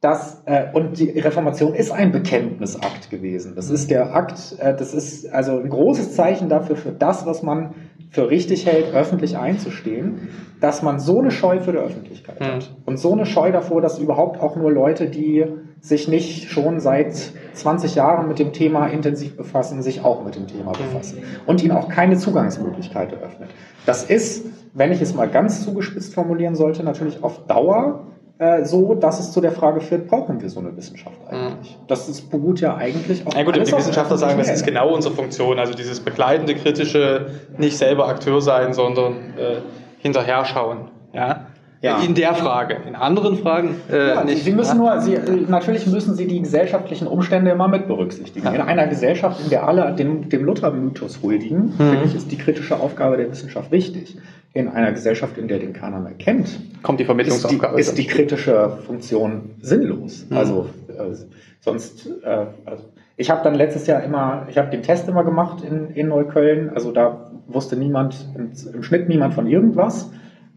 das, 0.00 0.42
äh, 0.44 0.66
und 0.72 0.98
die 0.98 1.10
Reformation 1.10 1.74
ist 1.74 1.90
ein 1.90 2.12
Bekenntnisakt 2.12 3.10
gewesen. 3.10 3.54
Das 3.56 3.68
ist 3.68 3.90
der 3.90 4.14
Akt, 4.14 4.56
äh, 4.60 4.76
das 4.76 4.94
ist 4.94 5.32
also 5.32 5.58
ein 5.58 5.68
großes 5.68 6.14
Zeichen 6.14 6.48
dafür, 6.48 6.76
für 6.76 6.92
das, 6.92 7.26
was 7.26 7.42
man 7.42 7.74
für 8.10 8.30
richtig 8.30 8.64
hält, 8.66 8.94
öffentlich 8.94 9.36
einzustehen, 9.36 10.28
dass 10.60 10.82
man 10.82 11.00
so 11.00 11.18
eine 11.18 11.30
Scheu 11.30 11.60
für 11.60 11.72
die 11.72 11.78
Öffentlichkeit 11.78 12.40
hat. 12.40 12.70
Mhm. 12.70 12.76
Und 12.86 12.98
so 12.98 13.12
eine 13.12 13.26
Scheu 13.26 13.50
davor, 13.50 13.80
dass 13.80 13.98
überhaupt 13.98 14.40
auch 14.40 14.54
nur 14.56 14.70
Leute, 14.70 15.08
die 15.08 15.44
sich 15.80 16.08
nicht 16.08 16.48
schon 16.48 16.80
seit 16.80 17.32
20 17.54 17.94
Jahren 17.96 18.28
mit 18.28 18.38
dem 18.38 18.52
Thema 18.52 18.86
intensiv 18.86 19.36
befassen, 19.36 19.82
sich 19.82 20.04
auch 20.04 20.24
mit 20.24 20.36
dem 20.36 20.46
Thema 20.46 20.72
hm. 20.76 20.84
befassen. 20.84 21.18
Und 21.46 21.62
ihnen 21.62 21.72
auch 21.72 21.88
keine 21.88 22.16
Zugangsmöglichkeit 22.16 23.12
eröffnet. 23.12 23.50
Das 23.86 24.04
ist, 24.04 24.46
wenn 24.74 24.90
ich 24.90 25.00
es 25.00 25.14
mal 25.14 25.28
ganz 25.28 25.62
zugespitzt 25.64 26.14
formulieren 26.14 26.56
sollte, 26.56 26.82
natürlich 26.82 27.22
auf 27.22 27.46
Dauer 27.46 28.06
äh, 28.38 28.64
so, 28.64 28.94
dass 28.94 29.18
es 29.18 29.32
zu 29.32 29.40
der 29.40 29.50
Frage 29.50 29.80
führt, 29.80 30.06
brauchen 30.06 30.40
wir 30.40 30.48
so 30.48 30.60
eine 30.60 30.76
Wissenschaft 30.76 31.16
eigentlich? 31.28 31.72
Mhm. 31.72 31.86
Das 31.88 32.08
ist, 32.08 32.30
beruht 32.30 32.60
ja 32.60 32.76
eigentlich 32.76 33.26
auf. 33.26 33.34
Ja 33.34 33.42
gut, 33.42 33.56
die 33.56 33.60
Wissenschaftler 33.60 34.16
sagen, 34.16 34.38
das 34.38 34.48
ist 34.48 34.64
genau 34.64 34.94
unsere 34.94 35.14
Funktion, 35.14 35.58
also 35.58 35.74
dieses 35.74 35.98
begleitende, 36.00 36.54
kritische, 36.54 37.26
nicht 37.56 37.76
selber 37.76 38.06
Akteur 38.06 38.40
sein, 38.40 38.72
sondern 38.74 39.14
äh, 39.36 39.56
hinterher 39.98 40.44
schauen. 40.44 40.88
Ja? 41.12 41.46
Ja. 41.80 42.00
In 42.00 42.14
der 42.14 42.34
Frage. 42.34 42.76
In 42.88 42.96
anderen 42.96 43.38
Fragen 43.38 43.76
äh, 43.90 44.08
ja, 44.08 44.24
nicht. 44.24 44.42
Sie 44.42 44.52
müssen 44.52 44.78
nur, 44.78 45.00
Sie, 45.00 45.14
äh, 45.14 45.44
natürlich 45.48 45.86
müssen 45.86 46.16
Sie 46.16 46.26
die 46.26 46.40
gesellschaftlichen 46.40 47.06
Umstände 47.06 47.52
immer 47.52 47.68
mit 47.68 47.86
berücksichtigen. 47.86 48.46
Ja. 48.46 48.52
In 48.52 48.60
einer 48.60 48.88
Gesellschaft, 48.88 49.40
in 49.42 49.50
der 49.50 49.66
alle 49.66 49.94
dem, 49.94 50.28
dem 50.28 50.44
Luther-Mythos 50.44 51.20
huldigen, 51.22 51.66
mhm. 51.66 51.72
finde 51.76 52.04
ich, 52.04 52.14
ist 52.16 52.32
die 52.32 52.38
kritische 52.38 52.78
Aufgabe 52.80 53.16
der 53.16 53.30
Wissenschaft 53.30 53.70
wichtig 53.70 54.16
in 54.54 54.68
einer 54.68 54.92
Gesellschaft, 54.92 55.38
in 55.38 55.48
der 55.48 55.58
den 55.58 55.72
keiner 55.72 56.00
mehr 56.00 56.14
kennt, 56.14 56.58
kommt 56.82 57.00
die 57.00 57.04
Vermittlungsaufgabe. 57.04 57.78
Ist 57.78 57.96
die, 57.96 58.02
ist 58.02 58.08
die 58.08 58.12
kritische 58.12 58.78
Funktion 58.86 59.50
sinnlos. 59.60 60.26
Mhm. 60.28 60.36
Also 60.36 60.70
äh, 60.88 61.14
sonst, 61.60 62.08
äh, 62.22 62.46
also 62.64 62.84
ich 63.16 63.30
habe 63.30 63.42
dann 63.44 63.54
letztes 63.54 63.86
Jahr 63.86 64.02
immer, 64.02 64.46
ich 64.48 64.58
habe 64.58 64.70
den 64.70 64.82
Test 64.82 65.08
immer 65.08 65.24
gemacht 65.24 65.62
in, 65.62 65.90
in 65.90 66.08
Neukölln. 66.08 66.70
Also 66.70 66.92
da 66.92 67.30
wusste 67.46 67.76
niemand, 67.76 68.28
im, 68.34 68.52
im 68.72 68.82
Schnitt 68.82 69.08
niemand 69.08 69.34
von 69.34 69.46
irgendwas. 69.46 70.10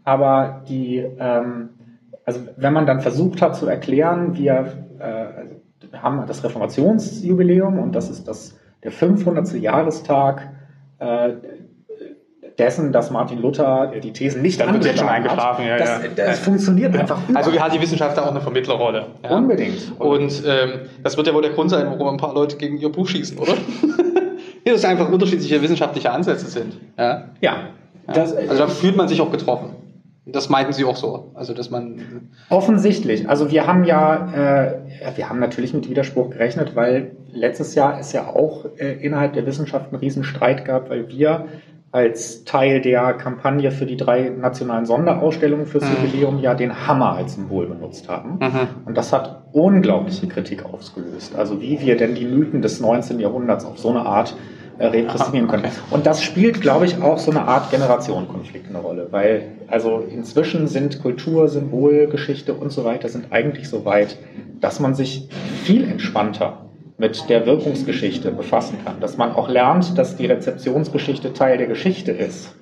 Aber 0.03 0.63
die, 0.67 0.97
ähm, 0.97 1.69
also 2.25 2.41
wenn 2.57 2.73
man 2.73 2.85
dann 2.85 3.01
versucht 3.01 3.41
hat 3.41 3.55
zu 3.55 3.67
erklären, 3.67 4.37
wir 4.37 4.85
äh, 4.99 5.97
haben 5.97 6.23
das 6.27 6.43
Reformationsjubiläum 6.43 7.79
und 7.79 7.93
das 7.93 8.09
ist 8.09 8.27
das 8.27 8.57
der 8.83 8.91
500. 8.91 9.53
Jahrestag 9.53 10.49
äh, 10.99 11.33
dessen, 12.57 12.91
dass 12.91 13.11
Martin 13.11 13.41
Luther 13.41 13.91
die 14.01 14.13
Thesen 14.13 14.41
nicht 14.41 14.59
Dann 14.59 14.73
wird 14.73 14.85
jetzt 14.85 14.99
schon 14.99 15.09
eingeschlafen. 15.09 15.65
Ja, 15.65 15.77
das, 15.77 16.01
das 16.15 16.27
ja. 16.27 16.33
funktioniert 16.33 16.95
einfach. 16.95 17.19
Also 17.33 17.51
hat 17.59 17.73
die 17.73 17.81
Wissenschaft 17.81 18.17
da 18.17 18.23
auch 18.23 18.31
eine 18.31 18.41
Vermittlerrolle. 18.41 19.07
Ja? 19.23 19.37
Unbedingt. 19.37 19.93
Und 19.99 20.43
ähm, 20.45 20.81
das 21.03 21.17
wird 21.17 21.27
ja 21.27 21.33
wohl 21.33 21.41
der 21.41 21.51
Grund 21.51 21.69
sein, 21.69 21.87
warum 21.87 22.07
ein 22.07 22.17
paar 22.17 22.33
Leute 22.33 22.57
gegen 22.57 22.77
ihr 22.77 22.89
Buch 22.89 23.07
schießen, 23.07 23.37
oder? 23.37 23.53
Hier, 24.63 24.73
dass 24.73 24.85
einfach 24.85 25.09
unterschiedliche 25.09 25.61
wissenschaftliche 25.61 26.11
Ansätze 26.11 26.47
sind. 26.47 26.77
Ja. 26.97 27.29
ja. 27.41 27.69
Das, 28.07 28.35
also 28.35 28.57
da 28.57 28.67
fühlt 28.67 28.95
man 28.95 29.07
sich 29.07 29.21
auch 29.21 29.31
getroffen. 29.31 29.75
Das 30.25 30.49
meinten 30.49 30.71
Sie 30.71 30.85
auch 30.85 30.95
so, 30.95 31.31
also 31.33 31.55
dass 31.55 31.71
man 31.71 32.29
offensichtlich. 32.49 33.27
Also 33.27 33.49
wir 33.49 33.65
haben 33.65 33.85
ja, 33.85 34.69
äh, 35.01 35.17
wir 35.17 35.29
haben 35.29 35.39
natürlich 35.39 35.73
mit 35.73 35.89
Widerspruch 35.89 36.29
gerechnet, 36.29 36.75
weil 36.75 37.15
letztes 37.31 37.73
Jahr 37.73 37.99
es 37.99 38.13
ja 38.13 38.27
auch 38.27 38.65
äh, 38.77 38.93
innerhalb 39.03 39.33
der 39.33 39.47
Wissenschaft 39.47 39.87
einen 39.87 39.99
Riesenstreit 39.99 40.63
gab, 40.63 40.91
weil 40.91 41.09
wir 41.09 41.47
als 41.91 42.45
Teil 42.45 42.79
der 42.79 43.13
Kampagne 43.13 43.71
für 43.71 43.85
die 43.85 43.97
drei 43.97 44.29
nationalen 44.29 44.85
Sonderausstellungen 44.85 45.65
fürs 45.65 45.83
mhm. 45.83 46.05
Jubiläum 46.05 46.39
ja 46.39 46.53
den 46.53 46.87
Hammer 46.87 47.15
als 47.17 47.35
Symbol 47.35 47.67
benutzt 47.67 48.07
haben. 48.07 48.39
Mhm. 48.39 48.67
Und 48.85 48.97
das 48.97 49.11
hat 49.11 49.43
unglaubliche 49.51 50.27
Kritik 50.27 50.63
ausgelöst. 50.65 51.35
Also 51.35 51.61
wie 51.61 51.81
wir 51.81 51.97
denn 51.97 52.15
die 52.15 52.25
Mythen 52.25 52.61
des 52.61 52.79
19. 52.79 53.19
Jahrhunderts 53.19 53.65
auf 53.65 53.77
so 53.77 53.89
eine 53.89 54.05
Art 54.05 54.35
äh, 54.77 54.87
repressieren 54.87 55.47
können. 55.47 55.65
Okay. 55.65 55.73
Und 55.91 56.05
das 56.05 56.23
spielt, 56.23 56.61
glaube 56.61 56.85
ich, 56.85 57.01
auch 57.01 57.17
so 57.17 57.29
eine 57.29 57.41
Art 57.41 57.71
Generationenkonflikt 57.71 58.69
eine 58.69 58.79
Rolle, 58.79 59.07
weil 59.11 59.51
also 59.67 59.99
inzwischen 59.99 60.67
sind 60.67 61.01
Kultur, 61.01 61.49
Symbol, 61.49 62.07
Geschichte 62.07 62.53
und 62.53 62.71
so 62.71 62.85
weiter 62.85 63.09
sind 63.09 63.31
eigentlich 63.31 63.67
so 63.67 63.83
weit, 63.83 64.17
dass 64.61 64.79
man 64.79 64.95
sich 64.95 65.27
viel 65.63 65.83
entspannter 65.83 66.70
mit 67.01 67.29
der 67.29 67.47
Wirkungsgeschichte 67.47 68.31
befassen 68.31 68.77
kann, 68.85 68.99
dass 68.99 69.17
man 69.17 69.31
auch 69.31 69.49
lernt, 69.49 69.97
dass 69.97 70.17
die 70.17 70.27
Rezeptionsgeschichte 70.27 71.33
Teil 71.33 71.57
der 71.57 71.65
Geschichte 71.65 72.11
ist. 72.11 72.53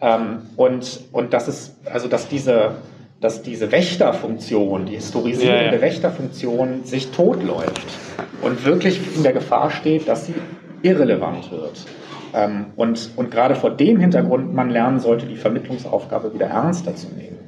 Ähm, 0.00 0.38
und, 0.56 1.00
und 1.12 1.34
dass 1.34 1.48
es, 1.48 1.76
also 1.92 2.08
dass 2.08 2.26
diese, 2.26 2.76
dass 3.20 3.42
diese 3.42 3.70
Wächterfunktion, 3.70 4.86
die 4.86 4.94
historisierende 4.94 5.66
ja, 5.66 5.74
ja. 5.74 5.80
Wächterfunktion 5.82 6.84
sich 6.84 7.10
totläuft 7.10 7.84
und 8.40 8.64
wirklich 8.64 8.98
in 9.14 9.22
der 9.22 9.34
Gefahr 9.34 9.70
steht, 9.70 10.08
dass 10.08 10.24
sie 10.24 10.34
irrelevant 10.80 11.50
wird. 11.52 11.84
Ähm, 12.32 12.66
und, 12.76 13.10
und 13.16 13.30
gerade 13.30 13.54
vor 13.54 13.70
dem 13.70 14.00
Hintergrund 14.00 14.54
man 14.54 14.70
lernen 14.70 14.98
sollte, 14.98 15.26
die 15.26 15.36
Vermittlungsaufgabe 15.36 16.32
wieder 16.32 16.46
ernster 16.46 16.96
zu 16.96 17.08
nehmen. 17.08 17.38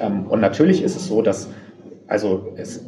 Ähm, 0.00 0.26
und 0.26 0.40
natürlich 0.40 0.82
ist 0.82 0.96
es 0.96 1.06
so, 1.06 1.22
dass 1.22 1.48
also 2.08 2.52
es 2.56 2.84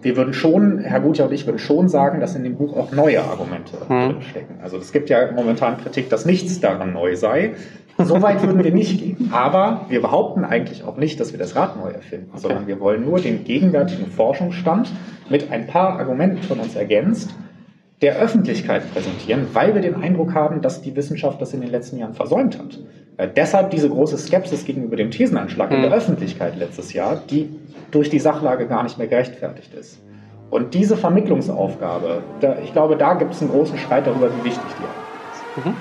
wir 0.00 0.16
würden 0.16 0.32
schon, 0.32 0.78
Herr 0.78 1.00
Gutjahr 1.00 1.28
und 1.28 1.34
ich 1.34 1.46
würden 1.46 1.58
schon 1.58 1.88
sagen, 1.88 2.20
dass 2.20 2.34
in 2.36 2.44
dem 2.44 2.56
Buch 2.56 2.76
auch 2.76 2.92
neue 2.92 3.22
Argumente 3.22 3.78
hm. 3.88 4.12
drinstecken. 4.12 4.56
Also 4.62 4.78
es 4.78 4.92
gibt 4.92 5.10
ja 5.10 5.32
momentan 5.32 5.78
Kritik, 5.78 6.08
dass 6.10 6.24
nichts 6.24 6.60
daran 6.60 6.92
neu 6.92 7.16
sei. 7.16 7.54
So 8.00 8.22
weit 8.22 8.40
würden 8.42 8.62
wir 8.62 8.72
nicht 8.72 9.00
gehen. 9.00 9.30
Aber 9.32 9.86
wir 9.88 10.00
behaupten 10.00 10.44
eigentlich 10.44 10.84
auch 10.84 10.96
nicht, 10.96 11.18
dass 11.18 11.32
wir 11.32 11.38
das 11.38 11.56
Rad 11.56 11.76
neu 11.76 11.90
erfinden, 11.90 12.28
okay. 12.30 12.42
sondern 12.42 12.66
wir 12.68 12.78
wollen 12.78 13.04
nur 13.04 13.18
den 13.18 13.42
gegenwärtigen 13.42 14.06
Forschungsstand 14.06 14.88
mit 15.28 15.50
ein 15.50 15.66
paar 15.66 15.98
Argumenten 15.98 16.42
von 16.44 16.60
uns 16.60 16.76
ergänzt 16.76 17.34
der 18.00 18.16
Öffentlichkeit 18.16 18.92
präsentieren, 18.92 19.48
weil 19.52 19.74
wir 19.74 19.82
den 19.82 19.96
Eindruck 19.96 20.34
haben, 20.34 20.60
dass 20.60 20.82
die 20.82 20.94
Wissenschaft 20.94 21.40
das 21.40 21.52
in 21.52 21.60
den 21.60 21.70
letzten 21.70 21.98
Jahren 21.98 22.14
versäumt 22.14 22.58
hat. 22.58 22.78
Äh, 23.16 23.28
deshalb 23.34 23.70
diese 23.70 23.88
große 23.88 24.16
Skepsis 24.16 24.64
gegenüber 24.64 24.96
dem 24.96 25.10
Thesenanschlag 25.10 25.70
mhm. 25.70 25.76
in 25.76 25.82
der 25.82 25.90
mhm. 25.90 25.96
Öffentlichkeit 25.96 26.56
letztes 26.56 26.92
Jahr, 26.92 27.20
die 27.28 27.48
durch 27.90 28.10
die 28.10 28.20
Sachlage 28.20 28.66
gar 28.66 28.82
nicht 28.82 28.98
mehr 28.98 29.08
gerechtfertigt 29.08 29.74
ist. 29.74 30.00
Und 30.50 30.74
diese 30.74 30.96
Vermittlungsaufgabe, 30.96 32.22
da, 32.40 32.56
ich 32.64 32.72
glaube, 32.72 32.96
da 32.96 33.14
gibt 33.14 33.34
es 33.34 33.42
einen 33.42 33.50
großen 33.50 33.76
Streit 33.78 34.06
darüber, 34.06 34.30
wie 34.30 34.44
wichtig 34.44 34.64
die 34.78 35.62
ist. 35.62 35.66
Mhm. 35.66 35.74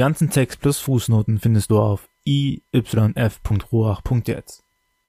Ganzen 0.00 0.30
Text 0.30 0.60
plus 0.60 0.78
Fußnoten 0.78 1.38
findest 1.38 1.70
du 1.70 1.78
auf 1.78 2.08
iyf.ruach.jetzt. 2.24 4.64